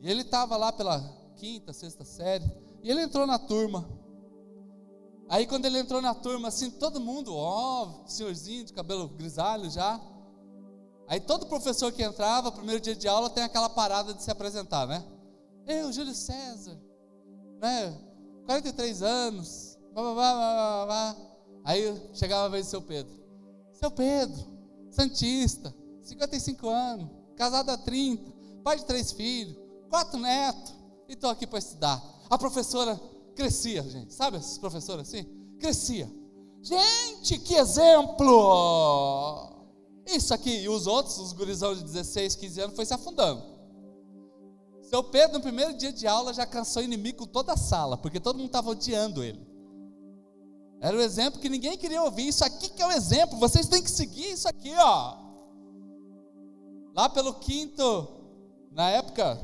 [0.00, 1.00] E ele estava lá pela
[1.34, 2.44] quinta, sexta série.
[2.84, 3.88] E ele entrou na turma.
[5.28, 10.00] Aí quando ele entrou na turma, assim, todo mundo, ó, senhorzinho de cabelo grisalho já.
[11.08, 14.86] Aí todo professor que entrava, primeiro dia de aula, tem aquela parada de se apresentar,
[14.86, 15.04] né?
[15.66, 16.80] Eu, Júlio César,
[17.60, 18.00] né?
[18.46, 21.25] 43 anos, blá, blá, blá, blá, blá.
[21.66, 23.12] Aí chegava a vez do seu Pedro.
[23.72, 24.46] Seu Pedro,
[24.88, 28.22] Santista, 55 anos, casado há 30,
[28.62, 29.56] pai de três filhos,
[29.90, 30.72] quatro netos,
[31.08, 32.00] e estou aqui para estudar.
[32.30, 32.98] A professora
[33.34, 34.14] crescia, gente.
[34.14, 35.26] Sabe essas professoras assim?
[35.58, 36.08] Crescia.
[36.62, 38.24] Gente, que exemplo!
[40.06, 43.42] Isso aqui, e os outros, os gurizão de 16, 15 anos, foi se afundando.
[44.82, 48.36] Seu Pedro, no primeiro dia de aula, já cansou inimigo toda a sala, porque todo
[48.36, 49.55] mundo estava odiando ele.
[50.80, 52.28] Era o exemplo que ninguém queria ouvir.
[52.28, 53.38] Isso aqui que é o exemplo.
[53.38, 55.16] Vocês têm que seguir isso aqui, ó.
[56.94, 58.08] Lá pelo quinto,
[58.70, 59.38] na época,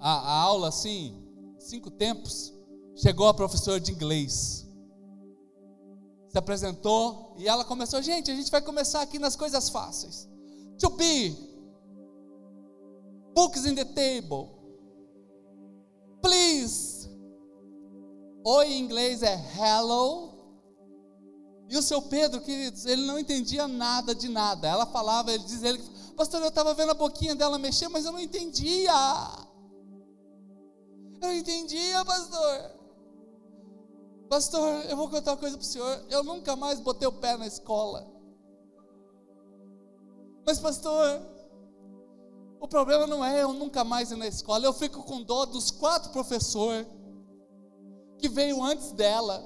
[0.00, 1.26] a, a aula assim,
[1.58, 2.52] cinco tempos,
[2.96, 4.66] chegou a professora de inglês.
[6.28, 10.28] Se apresentou e ela começou, gente, a gente vai começar aqui nas coisas fáceis.
[10.78, 11.36] To be,
[13.34, 14.48] books in the table.
[16.20, 16.97] Please,
[18.50, 20.30] Oi em inglês é hello.
[21.68, 24.66] E o seu Pedro, queridos, ele não entendia nada de nada.
[24.66, 25.82] Ela falava, ele dizia, ele,
[26.16, 28.90] pastor, eu estava vendo a boquinha dela mexer, mas eu não entendia.
[31.20, 32.70] Eu não entendia, pastor.
[34.30, 36.06] Pastor, eu vou contar uma coisa para o senhor.
[36.08, 38.10] Eu nunca mais botei o pé na escola.
[40.46, 41.20] Mas, pastor,
[42.58, 44.64] o problema não é eu nunca mais ir na escola.
[44.64, 46.86] Eu fico com dó dos quatro professores
[48.18, 49.42] que veio antes dela,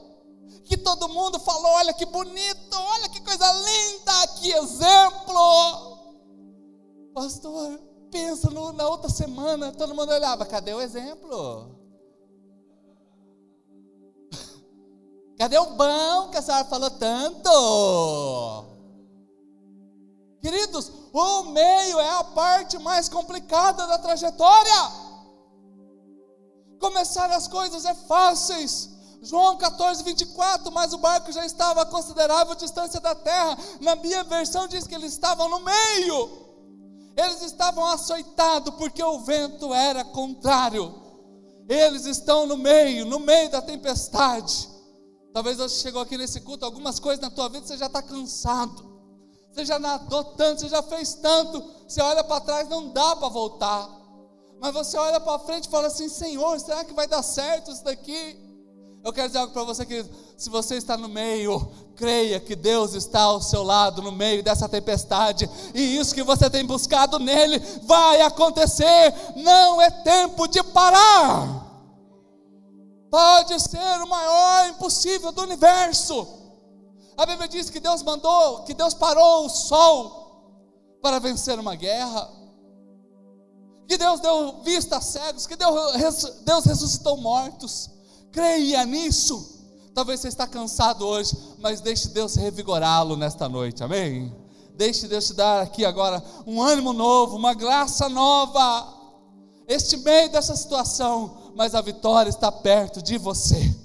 [0.64, 5.98] que todo mundo falou: olha que bonito, olha que coisa linda, que exemplo.
[7.14, 7.78] Pastor,
[8.10, 11.78] pensa no, na outra semana, todo mundo olhava: cadê o exemplo?
[15.36, 18.70] Cadê o bom que a senhora falou tanto?
[20.40, 25.11] Queridos, o meio é a parte mais complicada da trajetória.
[26.82, 28.90] Começar as coisas é fáceis.
[29.22, 33.56] João 14, 24, mas o barco já estava a considerável distância da terra.
[33.80, 36.28] Na minha versão diz que eles estavam no meio.
[37.16, 40.92] Eles estavam açoitados porque o vento era contrário.
[41.68, 44.68] Eles estão no meio, no meio da tempestade.
[45.32, 48.90] Talvez você chegou aqui nesse culto, algumas coisas na tua vida você já está cansado.
[49.52, 51.62] Você já nadou tanto, você já fez tanto.
[51.86, 54.01] Você olha para trás, não dá para voltar.
[54.62, 57.82] Mas você olha para frente e fala assim: Senhor, será que vai dar certo isso
[57.82, 58.38] daqui?
[59.04, 60.08] Eu quero dizer algo para você, querido.
[60.38, 64.68] Se você está no meio, creia que Deus está ao seu lado no meio dessa
[64.68, 69.12] tempestade, e isso que você tem buscado nele vai acontecer.
[69.34, 71.66] Não é tempo de parar.
[73.10, 76.24] Pode ser o maior impossível do universo.
[77.16, 82.41] A Bíblia diz que Deus mandou, que Deus parou o sol para vencer uma guerra.
[83.88, 87.90] Que Deus deu vista a cegos, que Deus, ressuscitou mortos.
[88.30, 89.60] Creia nisso.
[89.94, 93.84] Talvez você está cansado hoje, mas deixe Deus revigorá-lo nesta noite.
[93.84, 94.34] Amém?
[94.74, 99.00] Deixe Deus te dar aqui agora um ânimo novo, uma graça nova.
[99.68, 103.76] Este meio dessa situação, mas a vitória está perto de você.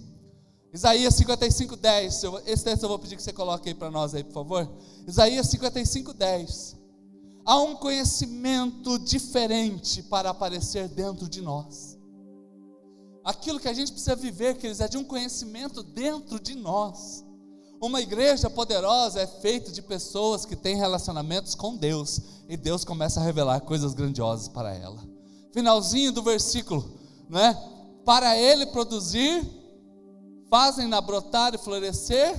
[0.73, 2.21] Isaías 55, 10.
[2.45, 4.69] Esse texto eu vou pedir que você coloque aí para nós aí, por favor.
[5.07, 6.77] Isaías 55, 10.
[7.47, 11.97] Há um conhecimento diferente para aparecer dentro de nós.
[13.23, 17.23] Aquilo que a gente precisa viver, queridos, é de um conhecimento dentro de nós.
[17.81, 23.21] Uma igreja poderosa é feita de pessoas que têm relacionamentos com Deus e Deus começa
[23.21, 25.01] a revelar coisas grandiosas para ela.
[25.53, 27.57] Finalzinho do versículo, né?
[28.03, 29.41] Para ele produzir,
[30.49, 32.35] fazem-na brotar e florescer,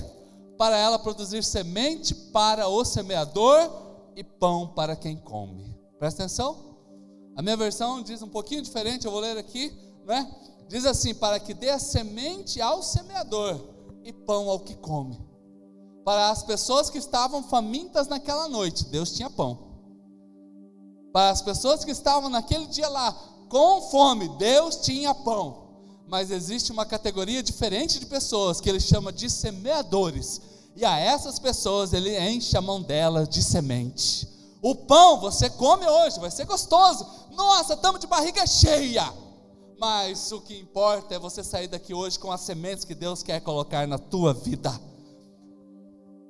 [0.55, 3.88] para ela produzir semente para o semeador
[4.19, 5.73] e pão para quem come.
[5.97, 6.75] Presta atenção.
[7.37, 9.71] A minha versão diz um pouquinho diferente, eu vou ler aqui,
[10.05, 10.29] né?
[10.67, 13.57] diz assim: para que dê a semente ao semeador
[14.03, 15.17] e pão ao que come.
[16.03, 19.69] Para as pessoas que estavam famintas naquela noite, Deus tinha pão.
[21.13, 23.13] Para as pessoas que estavam naquele dia lá
[23.47, 25.69] com fome, Deus tinha pão.
[26.07, 30.41] Mas existe uma categoria diferente de pessoas que ele chama de semeadores.
[30.75, 34.27] E a essas pessoas ele enche a mão delas de semente.
[34.61, 37.05] O pão você come hoje, vai ser gostoso.
[37.31, 39.11] Nossa, estamos de barriga cheia
[39.79, 43.39] mas o que importa é você sair daqui hoje com as sementes que Deus quer
[43.39, 44.69] colocar na tua vida.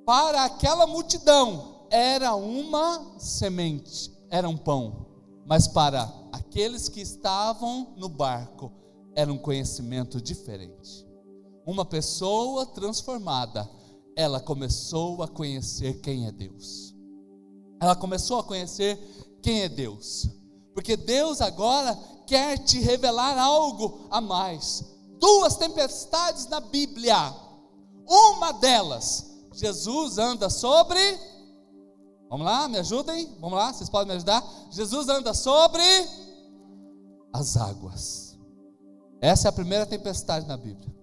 [0.06, 5.06] Para aquela multidão era uma semente, era um pão,
[5.44, 8.70] mas para aqueles que estavam no barco
[9.16, 11.04] era um conhecimento diferente.
[11.66, 13.68] Uma pessoa transformada,
[14.16, 16.94] ela começou a conhecer quem é Deus.
[17.80, 18.96] Ela começou a conhecer
[19.42, 20.28] quem é Deus.
[20.74, 24.84] Porque Deus agora quer te revelar algo a mais.
[25.18, 27.34] Duas tempestades na Bíblia.
[28.06, 31.00] Uma delas, Jesus anda sobre.
[32.28, 33.36] Vamos lá, me ajudem?
[33.40, 34.44] Vamos lá, vocês podem me ajudar?
[34.70, 35.82] Jesus anda sobre
[37.32, 38.38] as águas.
[39.20, 40.94] Essa é a primeira tempestade na Bíblia.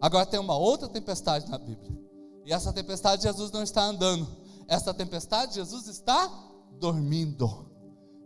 [0.00, 2.07] Agora tem uma outra tempestade na Bíblia.
[2.48, 4.26] E essa tempestade Jesus não está andando.
[4.66, 6.32] Essa tempestade Jesus está
[6.80, 7.70] dormindo.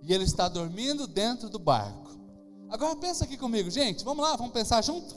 [0.01, 2.17] E ele está dormindo dentro do barco.
[2.71, 5.17] Agora pensa aqui comigo, gente, vamos lá, vamos pensar junto?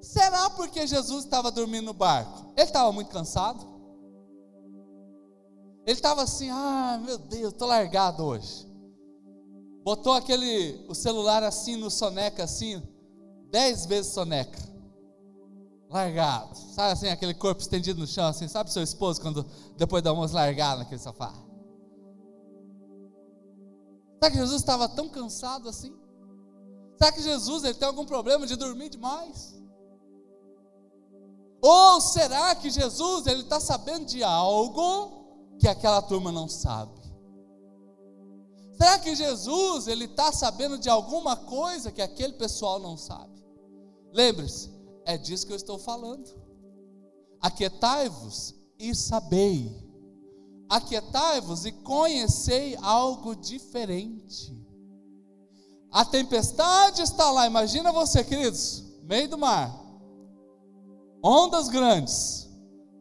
[0.00, 2.54] Será porque Jesus estava dormindo no barco?
[2.56, 3.66] Ele estava muito cansado?
[5.84, 8.66] Ele estava assim, ah, meu Deus, estou largado hoje.
[9.84, 12.82] Botou aquele, o celular assim no soneca, assim,
[13.50, 14.71] dez vezes soneca.
[15.92, 16.56] Largado.
[16.56, 19.44] Sabe assim, aquele corpo estendido no chão, assim, sabe seu esposo quando
[19.76, 21.34] depois do almoço largado naquele sofá?
[24.14, 25.94] Será que Jesus estava tão cansado assim?
[26.96, 29.54] Será que Jesus ele tem algum problema de dormir demais?
[31.60, 37.02] Ou será que Jesus ele está sabendo de algo que aquela turma não sabe?
[38.78, 43.44] Será que Jesus ele está sabendo de alguma coisa que aquele pessoal não sabe?
[44.12, 44.70] Lembre-se,
[45.04, 46.28] é disso que eu estou falando.
[47.40, 49.70] Aquietai-vos e sabei.
[50.68, 54.56] Aquietai-vos e conhecei algo diferente.
[55.90, 57.46] A tempestade está lá.
[57.46, 59.78] Imagina você, queridos, meio do mar,
[61.22, 62.48] ondas grandes,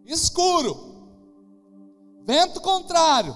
[0.06, 1.08] escuro,
[2.26, 3.36] vento contrário,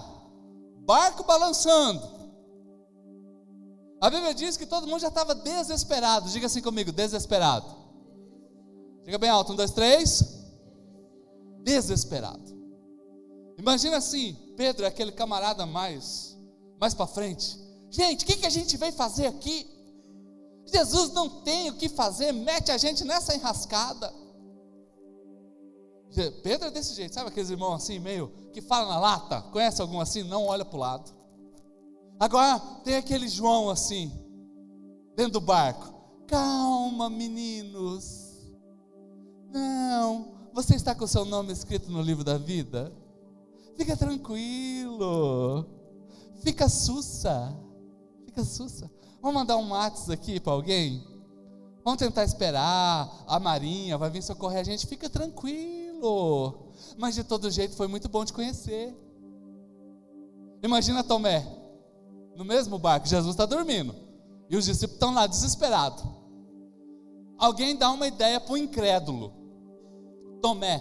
[0.86, 2.16] barco balançando.
[4.02, 6.30] A Bíblia diz que todo mundo já estava desesperado.
[6.30, 7.85] Diga assim comigo, desesperado.
[9.06, 10.24] Diga bem alto, um, dois, três.
[11.64, 12.56] Desesperado.
[13.58, 16.38] Imagina assim, Pedro é aquele camarada mais,
[16.80, 19.66] mais para frente Gente, o que, que a gente veio fazer aqui?
[20.66, 24.14] Jesus não tem o que fazer, mete a gente nessa enrascada.
[26.44, 29.42] Pedro é desse jeito, sabe aqueles irmãos assim, meio que fala na lata?
[29.44, 30.24] Conhece algum assim?
[30.24, 31.14] Não olha para o lado.
[32.20, 34.12] Agora tem aquele João assim,
[35.16, 35.94] dentro do barco.
[36.28, 38.25] Calma, meninos.
[39.56, 42.92] Não, você está com o seu nome escrito no livro da vida?
[43.78, 45.66] Fica tranquilo.
[46.44, 47.58] Fica sussa.
[48.26, 48.92] Fica sussa.
[49.22, 51.08] Vamos mandar um WhatsApp aqui para alguém?
[51.86, 53.10] Vamos tentar esperar.
[53.26, 54.86] A Marinha vai vir socorrer a gente.
[54.86, 56.74] Fica tranquilo.
[56.98, 58.94] Mas de todo jeito foi muito bom te conhecer.
[60.62, 61.48] Imagina Tomé,
[62.36, 63.96] no mesmo barco, Jesus está dormindo.
[64.50, 66.04] E os discípulos estão lá desesperados.
[67.38, 69.45] Alguém dá uma ideia para o incrédulo.
[70.46, 70.80] Tomé,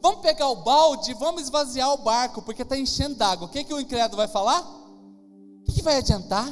[0.00, 3.48] vamos pegar o balde, vamos esvaziar o barco, porque está enchendo d'água.
[3.48, 4.60] O que, que o incrédulo vai falar?
[4.60, 6.48] O que, que vai adiantar?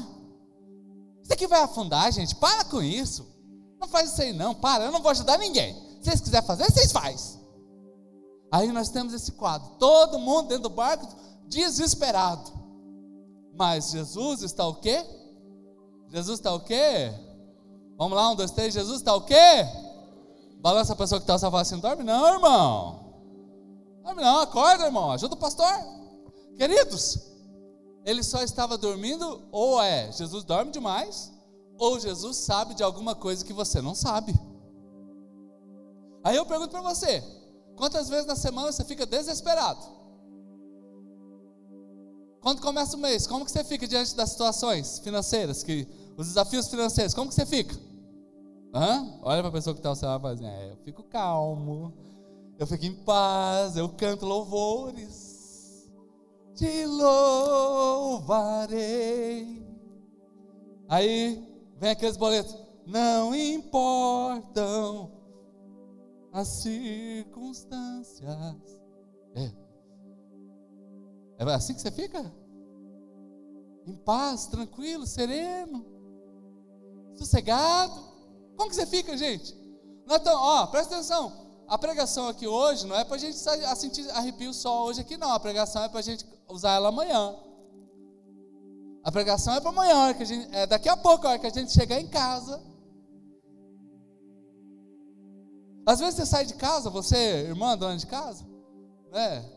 [1.23, 2.35] Isso aqui vai afundar, gente.
[2.35, 3.25] Para com isso.
[3.81, 4.57] Não faz isso aí, não.
[4.57, 5.73] Para, eu não vou ajudar ninguém.
[6.01, 7.39] Se vocês quiserem fazer, vocês fazem.
[8.51, 9.69] Aí nós temos esse quadro.
[9.79, 11.07] Todo mundo dentro do barco,
[11.47, 12.51] desesperado.
[13.57, 15.07] Mas Jesus está o quê?
[16.09, 17.13] Jesus está o quê?
[17.97, 18.75] Vamos lá, um, dois, três.
[18.75, 19.65] Jesus está o quê?
[20.61, 23.09] Balança a pessoa que está só fala assim: dorme não, irmão.
[24.03, 25.11] Dorme não, acorda, irmão.
[25.13, 25.67] Ajuda o pastor.
[26.57, 27.19] Queridos,
[28.05, 31.33] ele só estava dormindo, ou é Jesus dorme demais,
[31.79, 34.35] ou Jesus sabe de alguma coisa que você não sabe.
[36.25, 37.23] Aí eu pergunto para você:
[37.77, 39.99] quantas vezes na semana você fica desesperado?
[42.41, 45.87] Quando começa o mês, como que você fica diante das situações financeiras, que,
[46.17, 47.77] os desafios financeiros, como que você fica?
[48.75, 49.19] Hã?
[49.23, 51.03] Olha para a pessoa que está ao seu lado e fala assim, é, eu fico
[51.03, 51.95] calmo,
[52.59, 55.91] eu fico em paz, eu canto louvores,
[56.55, 58.67] te louvarei.
[60.89, 61.43] Aí
[61.77, 62.57] vem aqueles boletos,
[62.87, 65.13] não importam
[66.33, 68.29] as circunstâncias.
[69.35, 69.53] É,
[71.39, 72.35] é assim que você fica?
[73.87, 75.87] Em paz, tranquilo, sereno,
[77.15, 78.18] sossegado.
[78.59, 79.57] Como que você fica, gente?
[80.25, 81.33] Tão, ó, presta atenção.
[81.69, 85.33] A pregação aqui hoje não é para a gente sentir arrepio só hoje aqui, não.
[85.33, 87.37] A pregação é para a gente usar ela amanhã.
[89.05, 91.47] A pregação é para amanhã, que a gente, é daqui a pouco, a hora que
[91.47, 92.61] a gente chegar em casa.
[95.87, 98.45] Às vezes você sai de casa, você, irmã, dona de casa,
[99.13, 99.49] né?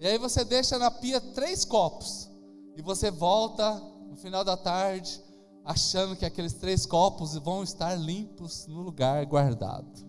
[0.00, 2.28] E aí você deixa na pia três copos.
[2.76, 3.74] E você volta
[4.08, 5.22] no final da tarde,
[5.70, 10.04] achando que aqueles três copos vão estar limpos no lugar guardado.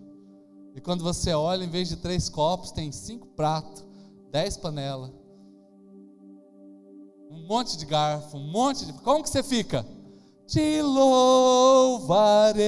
[0.74, 3.86] E quando você olha, em vez de três copos, tem cinco pratos,
[4.32, 5.12] dez panelas,
[7.30, 8.94] um monte de garfo, um monte de.
[8.94, 9.86] Como que você fica?
[10.48, 12.66] Te louvarei.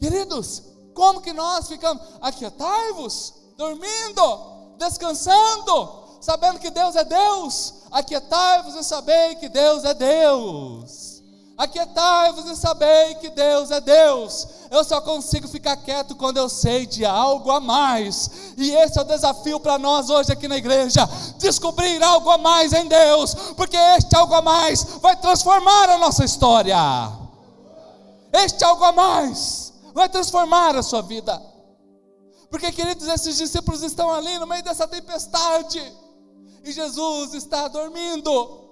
[0.00, 7.74] Queridos, como que nós ficamos aquietai-vos, dormindo, descansando, sabendo que Deus é Deus?
[7.90, 11.18] Aquietai-vos e sabei que Deus é Deus.
[11.58, 14.46] Aquietai-vos e sabei que Deus é Deus.
[14.70, 18.30] Eu só consigo ficar quieto quando eu sei de algo a mais.
[18.56, 21.04] E esse é o desafio para nós hoje aqui na igreja:
[21.38, 26.24] descobrir algo a mais em Deus, porque este algo a mais vai transformar a nossa
[26.24, 26.76] história.
[28.32, 31.42] Este algo a mais vai transformar a sua vida.
[32.50, 35.82] Porque, queridos, esses discípulos estão ali no meio dessa tempestade
[36.64, 38.68] e Jesus está dormindo.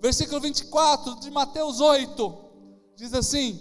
[0.00, 2.34] Versículo 24 de Mateus 8
[2.96, 3.58] diz assim: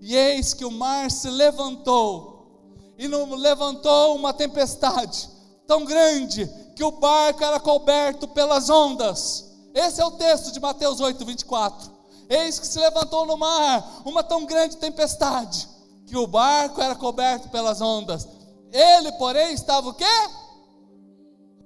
[0.00, 5.28] E eis que o mar se levantou, e não levantou uma tempestade
[5.66, 9.44] tão grande que o barco era coberto pelas ondas.
[9.74, 11.90] Esse é o texto de Mateus 8, 24.
[12.28, 15.68] Eis que se levantou no mar uma tão grande tempestade
[16.06, 18.26] que o barco era coberto pelas ondas.
[18.72, 20.04] Ele, porém, estava o quê?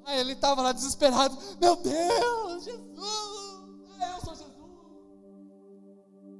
[0.05, 1.38] Ah, ele estava lá desesperado.
[1.61, 3.62] Meu Deus, Jesus!
[4.00, 4.50] Ah, eu sou Jesus!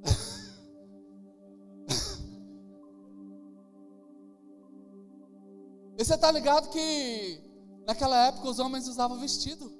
[5.97, 7.41] e você está ligado que
[7.87, 9.71] naquela época os homens usavam vestido.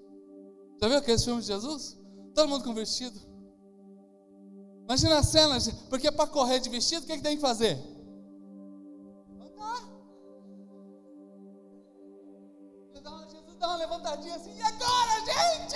[0.81, 1.95] Já viu aqueles filmes de Jesus?
[2.33, 3.19] Todo mundo com vestido.
[4.85, 5.57] Imagina a cena,
[5.89, 7.77] porque para correr de vestido, o que, que tem que fazer?
[13.63, 15.75] Dá uma levantadinha assim, e agora, gente?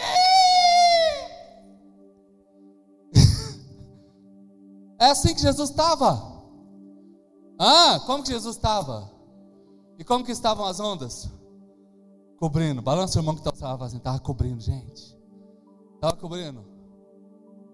[4.99, 6.35] é assim que Jesus estava.
[7.57, 9.09] Ah, como que Jesus estava?
[9.97, 11.29] E como que estavam as ondas?
[12.37, 12.81] Cobrindo.
[12.81, 15.17] Balança o irmão que estava assim, estava cobrindo, gente.
[15.95, 16.65] Estava cobrindo.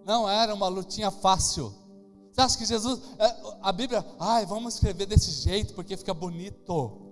[0.05, 1.74] Não era uma lutinha fácil.
[2.32, 7.03] Você acha que Jesus, é, a Bíblia, ai, vamos escrever desse jeito porque fica bonito.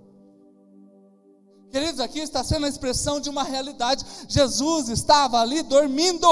[1.72, 4.06] Queridos, aqui está sendo a expressão de uma realidade.
[4.28, 6.28] Jesus estava ali dormindo.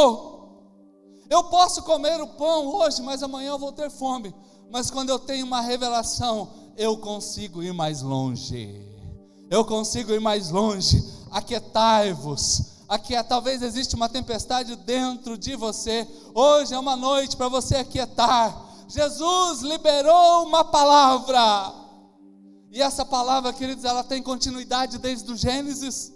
[1.29, 4.35] Eu posso comer o pão hoje, mas amanhã eu vou ter fome.
[4.69, 8.85] Mas quando eu tenho uma revelação, eu consigo ir mais longe.
[9.49, 11.01] Eu consigo ir mais longe.
[11.31, 12.79] Aquietai-vos.
[12.89, 16.07] Aqui talvez existe uma tempestade dentro de você.
[16.33, 18.65] Hoje é uma noite para você aquietar.
[18.87, 21.87] Jesus liberou uma palavra.
[22.71, 26.13] E essa palavra, queridos, ela tem continuidade desde o Gênesis.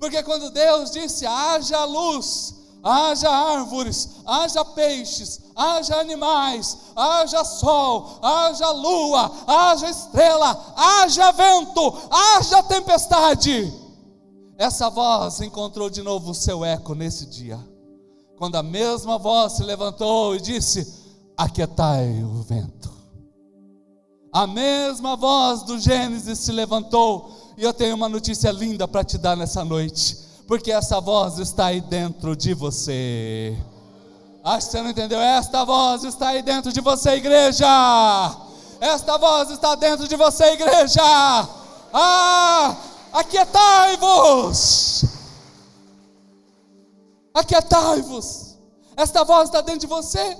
[0.00, 8.70] Porque quando Deus disse: haja luz, haja árvores, haja peixes, haja animais, haja sol, haja
[8.70, 13.72] lua, haja estrela, haja vento, haja tempestade.
[14.56, 17.58] Essa voz encontrou de novo o seu eco nesse dia,
[18.38, 20.86] quando a mesma voz se levantou e disse:
[21.36, 22.93] Aquietai o vento.
[24.34, 29.16] A mesma voz do Gênesis se levantou, e eu tenho uma notícia linda para te
[29.16, 33.56] dar nessa noite porque essa voz está aí dentro de você.
[34.42, 35.20] Acho que você não entendeu.
[35.20, 37.66] Esta voz está aí dentro de você, igreja.
[38.80, 41.02] Esta voz está dentro de você, igreja.
[41.92, 42.76] Ah,
[43.12, 45.04] aquietai-vos.
[47.32, 48.56] Aquietai-vos.
[48.96, 50.36] Esta voz está dentro de você,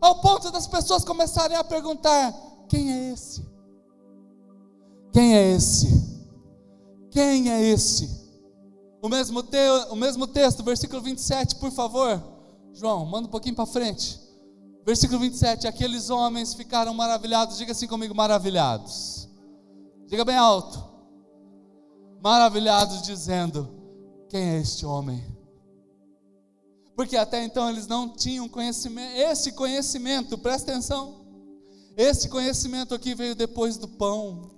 [0.00, 2.34] ao ponto das pessoas começarem a perguntar:
[2.72, 3.46] quem é esse?
[5.12, 5.88] Quem é esse?
[7.10, 8.08] Quem é esse?
[9.02, 9.58] O mesmo, te,
[9.90, 12.22] o mesmo texto, versículo 27, por favor.
[12.72, 14.18] João, manda um pouquinho para frente.
[14.86, 15.66] Versículo 27.
[15.66, 17.58] Aqueles homens ficaram maravilhados.
[17.58, 19.28] Diga assim comigo: maravilhados.
[20.06, 20.82] Diga bem alto.
[22.22, 23.68] Maravilhados, dizendo:
[24.30, 25.22] Quem é este homem?
[26.96, 29.14] Porque até então eles não tinham conhecimento.
[29.14, 31.21] Esse conhecimento, presta atenção.
[31.96, 34.50] Esse conhecimento aqui veio depois do pão.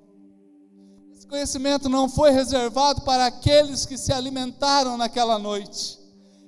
[1.13, 5.99] Esse conhecimento não foi reservado para aqueles que se alimentaram naquela noite.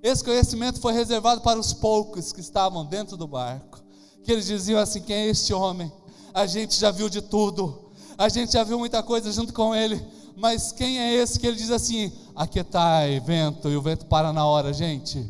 [0.02, 3.82] Esse conhecimento foi reservado para os poucos que estavam dentro do barco.
[4.22, 5.90] Que eles diziam assim: quem é este homem?
[6.32, 10.04] A gente já viu de tudo, a gente já viu muita coisa junto com ele,
[10.36, 14.46] mas quem é esse que ele diz assim: aquietai vento, e o vento para na
[14.46, 15.26] hora, gente.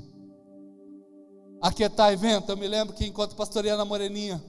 [1.62, 4.42] Aquietai vento, eu me lembro que enquanto pastoreia na Moreninha,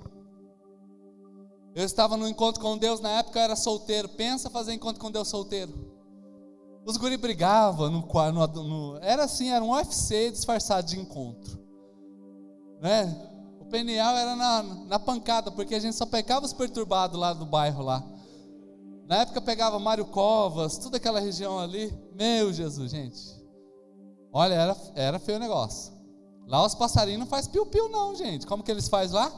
[1.77, 4.09] eu estava no encontro com Deus, na época eu era solteiro.
[4.09, 5.71] Pensa fazer encontro com Deus solteiro.
[6.83, 8.01] Os guri brigavam no,
[8.31, 11.59] no, no, era assim, era um UFC disfarçado de encontro.
[12.81, 13.15] Né?
[13.59, 17.45] O penial era na, na pancada, porque a gente só pegava os perturbados lá do
[17.45, 18.03] bairro lá.
[19.05, 21.95] Na época pegava Mário Covas, toda aquela região ali.
[22.15, 23.21] Meu Jesus, gente.
[24.33, 25.93] Olha, era, era feio o negócio.
[26.47, 28.47] Lá os passarinhos não faz piu-piu não, gente.
[28.47, 29.31] Como que eles fazem lá?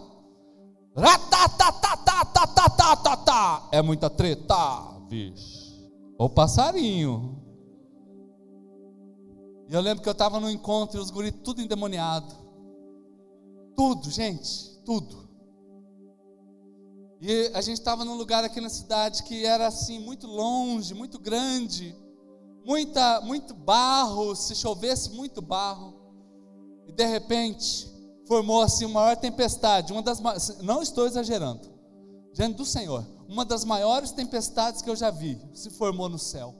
[3.72, 4.56] É muita treta,
[5.08, 5.70] bicho.
[6.18, 7.38] O passarinho.
[9.70, 12.36] E eu lembro que eu estava no encontro e os guris tudo endemoniado.
[13.76, 15.30] Tudo, gente, tudo.
[17.22, 21.20] E a gente estava num lugar aqui na cidade que era assim, muito longe, muito
[21.20, 21.96] grande,
[22.66, 26.00] muita, muito barro, se chovesse muito barro.
[26.88, 27.89] E de repente,
[28.30, 30.20] formou assim uma maior tempestade, uma das
[30.62, 31.68] não estou exagerando,
[32.32, 36.54] diante do Senhor, uma das maiores tempestades que eu já vi se formou no céu.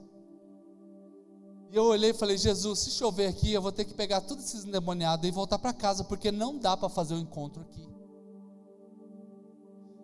[1.70, 4.44] E eu olhei e falei: Jesus, se chover aqui, eu vou ter que pegar todos
[4.46, 7.88] esses endemoniados e voltar para casa, porque não dá para fazer o um encontro aqui.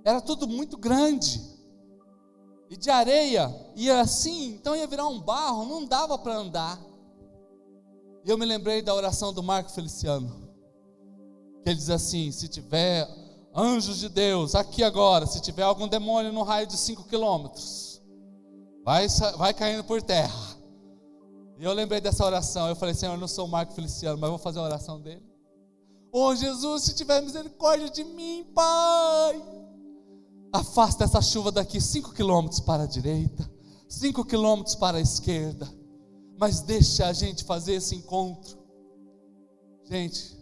[0.04, 1.42] Era tudo muito grande,
[2.70, 6.80] e de areia, e assim, então ia virar um barro, não dava para andar.
[8.24, 10.45] E eu me lembrei da oração do Marco Feliciano
[11.70, 13.08] ele diz assim: se tiver
[13.54, 18.00] anjos de Deus aqui agora, se tiver algum demônio no raio de 5 quilômetros,
[18.84, 20.56] vai, vai caindo por terra.
[21.58, 22.68] E eu lembrei dessa oração.
[22.68, 25.22] Eu falei: Senhor, eu não sou o Marco Feliciano, mas vou fazer a oração dele.
[26.12, 29.42] Oh Jesus, se tiver misericórdia de mim, Pai,
[30.52, 33.50] afasta essa chuva daqui 5 quilômetros para a direita,
[33.88, 35.68] 5 quilômetros para a esquerda,
[36.38, 38.56] mas deixa a gente fazer esse encontro.
[39.84, 40.35] Gente,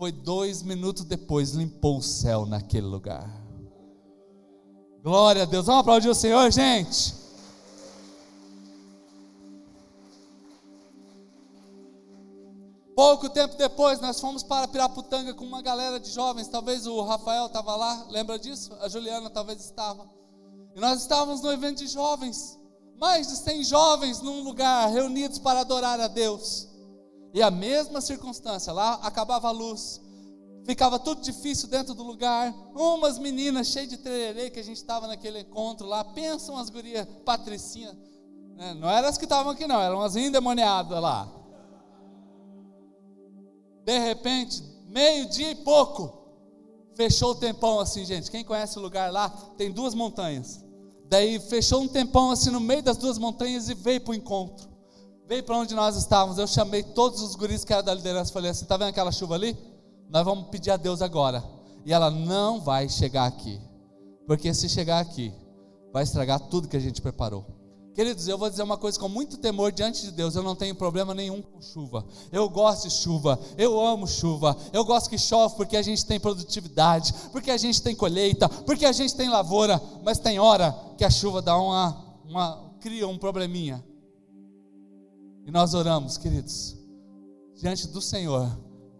[0.00, 3.30] foi dois minutos depois, limpou o céu naquele lugar.
[5.02, 5.66] Glória a Deus.
[5.66, 7.14] Vamos aplaudir o Senhor, gente.
[12.96, 16.48] Pouco tempo depois, nós fomos para Piraputanga com uma galera de jovens.
[16.48, 18.72] Talvez o Rafael estava lá, lembra disso?
[18.80, 20.08] A Juliana talvez estava.
[20.74, 22.58] E nós estávamos no evento de jovens.
[22.96, 26.69] Mais de 100 jovens num lugar, reunidos para adorar a Deus.
[27.32, 30.00] E a mesma circunstância, lá acabava a luz,
[30.64, 32.54] ficava tudo difícil dentro do lugar.
[32.74, 37.06] Umas meninas cheias de tererê que a gente estava naquele encontro lá, pensam as gurias
[37.24, 37.96] patricinhas,
[38.56, 38.74] né?
[38.74, 41.28] não eram as que estavam aqui, não, eram as endemoniadas lá.
[43.84, 46.18] De repente, meio-dia e pouco.
[46.94, 48.30] Fechou o tempão assim, gente.
[48.30, 50.62] Quem conhece o lugar lá, tem duas montanhas.
[51.06, 54.69] Daí fechou um tempão assim no meio das duas montanhas e veio para o encontro.
[55.30, 56.38] Veio para onde nós estávamos.
[56.38, 58.32] Eu chamei todos os guris que eram da liderança.
[58.32, 59.56] Falei assim: tá vendo aquela chuva ali?
[60.08, 61.44] Nós vamos pedir a Deus agora.
[61.86, 63.60] E ela não vai chegar aqui.
[64.26, 65.32] Porque se chegar aqui,
[65.92, 67.46] vai estragar tudo que a gente preparou.
[67.94, 70.34] Queridos, eu vou dizer uma coisa com muito temor diante de Deus.
[70.34, 72.04] Eu não tenho problema nenhum com chuva.
[72.32, 73.38] Eu gosto de chuva.
[73.56, 74.56] Eu amo chuva.
[74.72, 78.84] Eu gosto que chove porque a gente tem produtividade, porque a gente tem colheita, porque
[78.84, 79.80] a gente tem lavoura.
[80.02, 83.89] Mas tem hora que a chuva dá uma, uma cria um probleminha.
[85.50, 86.76] E nós oramos, queridos,
[87.56, 88.48] diante do Senhor,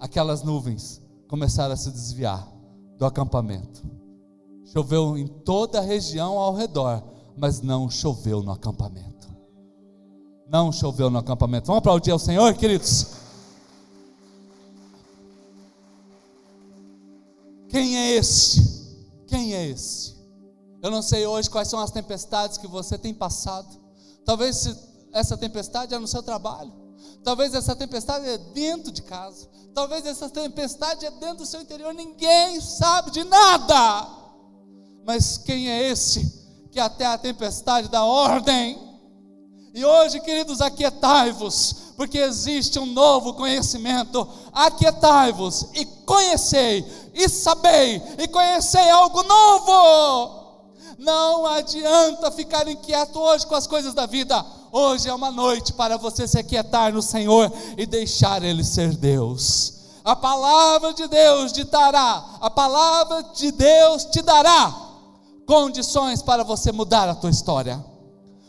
[0.01, 2.45] aquelas nuvens começaram a se desviar
[2.99, 3.81] do acampamento.
[4.65, 7.05] Choveu em toda a região ao redor
[7.37, 9.29] mas não choveu no acampamento.
[10.49, 11.69] Não choveu no acampamento.
[11.69, 13.07] Vamos aplaudir ao Senhor, queridos?
[17.69, 19.07] Quem é esse?
[19.29, 20.17] Quem é esse?
[20.83, 23.69] Eu não sei hoje quais são as tempestades que você tem passado.
[24.25, 26.73] Talvez essa tempestade é no seu trabalho.
[27.23, 29.49] Talvez essa tempestade é dentro de casa.
[29.75, 31.93] Talvez essa tempestade é dentro do seu interior.
[31.93, 34.09] Ninguém sabe de nada.
[35.05, 36.41] Mas quem é esse
[36.71, 38.79] que até a tempestade dá ordem.
[39.73, 44.27] E hoje, queridos, aquietai-vos, porque existe um novo conhecimento.
[44.53, 46.85] Aquietai-vos e conhecei,
[47.15, 50.41] e sabei, e conhecei algo novo.
[50.99, 54.45] Não adianta ficar inquieto hoje com as coisas da vida.
[54.73, 59.75] Hoje é uma noite para você se aquietar no Senhor e deixar Ele ser Deus.
[60.05, 64.75] A palavra de Deus te dará, a palavra de Deus te dará
[65.45, 67.85] condições para você mudar a tua história.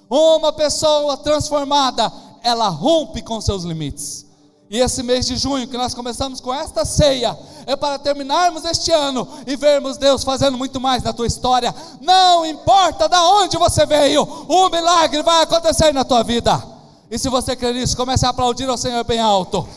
[0.09, 2.11] Uma pessoa transformada,
[2.43, 4.25] ela rompe com seus limites.
[4.71, 8.89] E esse mês de junho, que nós começamos com esta ceia, é para terminarmos este
[8.89, 11.75] ano e vermos Deus fazendo muito mais na tua história.
[11.99, 16.63] Não importa de onde você veio, o milagre vai acontecer na tua vida.
[17.09, 19.67] E se você crer nisso, comece a aplaudir ao Senhor bem alto.